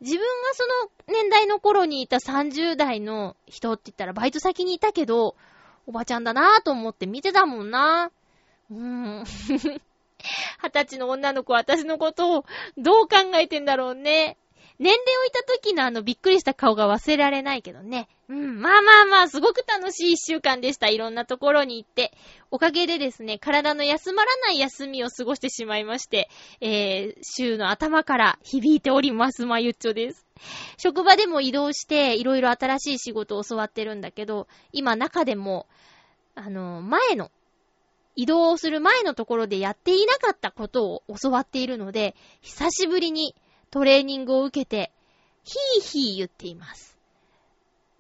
[0.02, 0.64] 自分がそ
[1.12, 5.36] の年代の頃にいた30代の人って言ったらバイト先にいたけど、
[5.88, 8.12] おばちゃんだなぁと思って見てたもんな。
[8.70, 9.24] うーん。
[10.62, 12.46] 二十歳の女の子は私のことを
[12.78, 14.38] どう考えてんだろうね。
[14.80, 18.08] 年齢をいた時のあのびっくりした顔が忘れられないけどね。
[18.30, 20.88] うん、まあまあまあ、すごく楽しい一週間でした。
[20.88, 22.14] いろんなところに行って。
[22.50, 26.30] おかげでですね、体の休まらない休みを過ごしてしまいまして、
[26.62, 30.26] えー、週の頭から響いております、まゆっちょです。
[30.78, 35.68] 職場でも移動して、いろいろ新しい仕事を教わってるんだけど、今中でも、
[36.36, 37.32] あの、前の、
[38.16, 43.36] 移動する前のところでやっていなかったことを教わっているので、久しぶりに
[43.72, 44.92] トレーニングを受けて、
[45.44, 46.98] ヒーヒー言っています。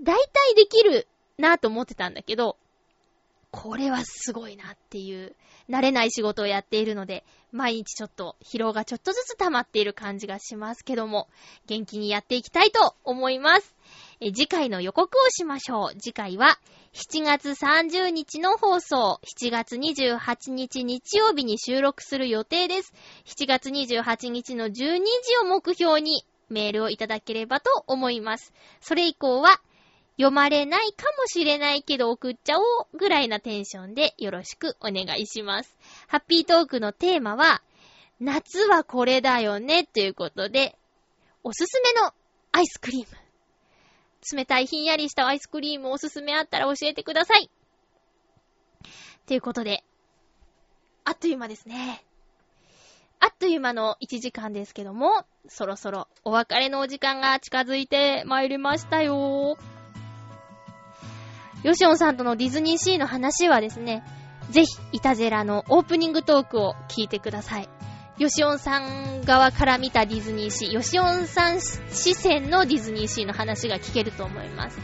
[0.01, 1.07] 大体できる
[1.38, 2.57] なぁと思ってたんだけど、
[3.51, 5.36] これはすごいなっていう、
[5.70, 11.28] 慣れない仕事をやっているので、毎日ちょっと疲労がちょっとずつ溜まっている感じがしますけども、
[11.65, 13.76] 元気にやっていきたいと思います。
[14.22, 15.99] え次回の予告をしましょう。
[15.99, 16.59] 次回は、
[16.93, 22.93] 7月30日の放送、7月28日日曜日に収録する予定です。
[23.26, 25.01] 7月28日の12時
[25.41, 28.53] を目標にメールをいただければと思います。
[28.82, 29.61] それ以降は、
[30.17, 35.78] 読まれないかもしれないけど送っちゃおうぐらいなテンションでよろしくお願いします。
[36.07, 37.61] ハッピートークのテーマは、
[38.20, 40.78] 夏はこれだよねということで、
[41.41, 42.13] おすすめの
[42.51, 43.18] アイスクリーム。
[44.32, 47.49] 冷たいひんやりしたアイスクリームおすすめあったら教えてください。
[49.26, 49.84] ということで、
[51.05, 52.03] あっという間ですね。
[53.20, 59.57] あっという間の1時間ですけども、そろそろお別れのお時間が近づいてまいりましたよ。
[61.63, 64.03] ヨシオンさんとのディズニーシーの話はですね、
[64.49, 67.70] ぜひ、イタジェラのオープニングトークを聞いてください。
[68.20, 74.78] ヨシオンさん側から見たディズニーシー、ヨシオンさん視線のディズニーシーの話が聞けると思います。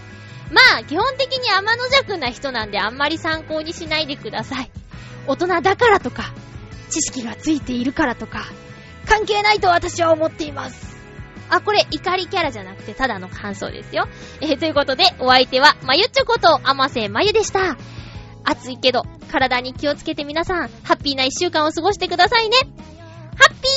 [0.52, 4.72] まあ、基本的に天の弱な人なんであんまり参考にしないでください。
[5.28, 6.34] 大人だからとか、
[6.90, 8.46] 知識がついているからとか、
[9.06, 10.96] 関係ないと私は思っています。
[11.50, 14.08] あ、これ怒りキャラじゃなくてただの感想ですよ。
[14.40, 17.76] えー、ということで、お相手は、まゆちょこと、あませまゆでした。
[18.46, 22.56] 暑いけど、体に気をつけて皆さん、ハッピーな一週間を過ごしてくださいね。
[23.36, 23.75] 하삐!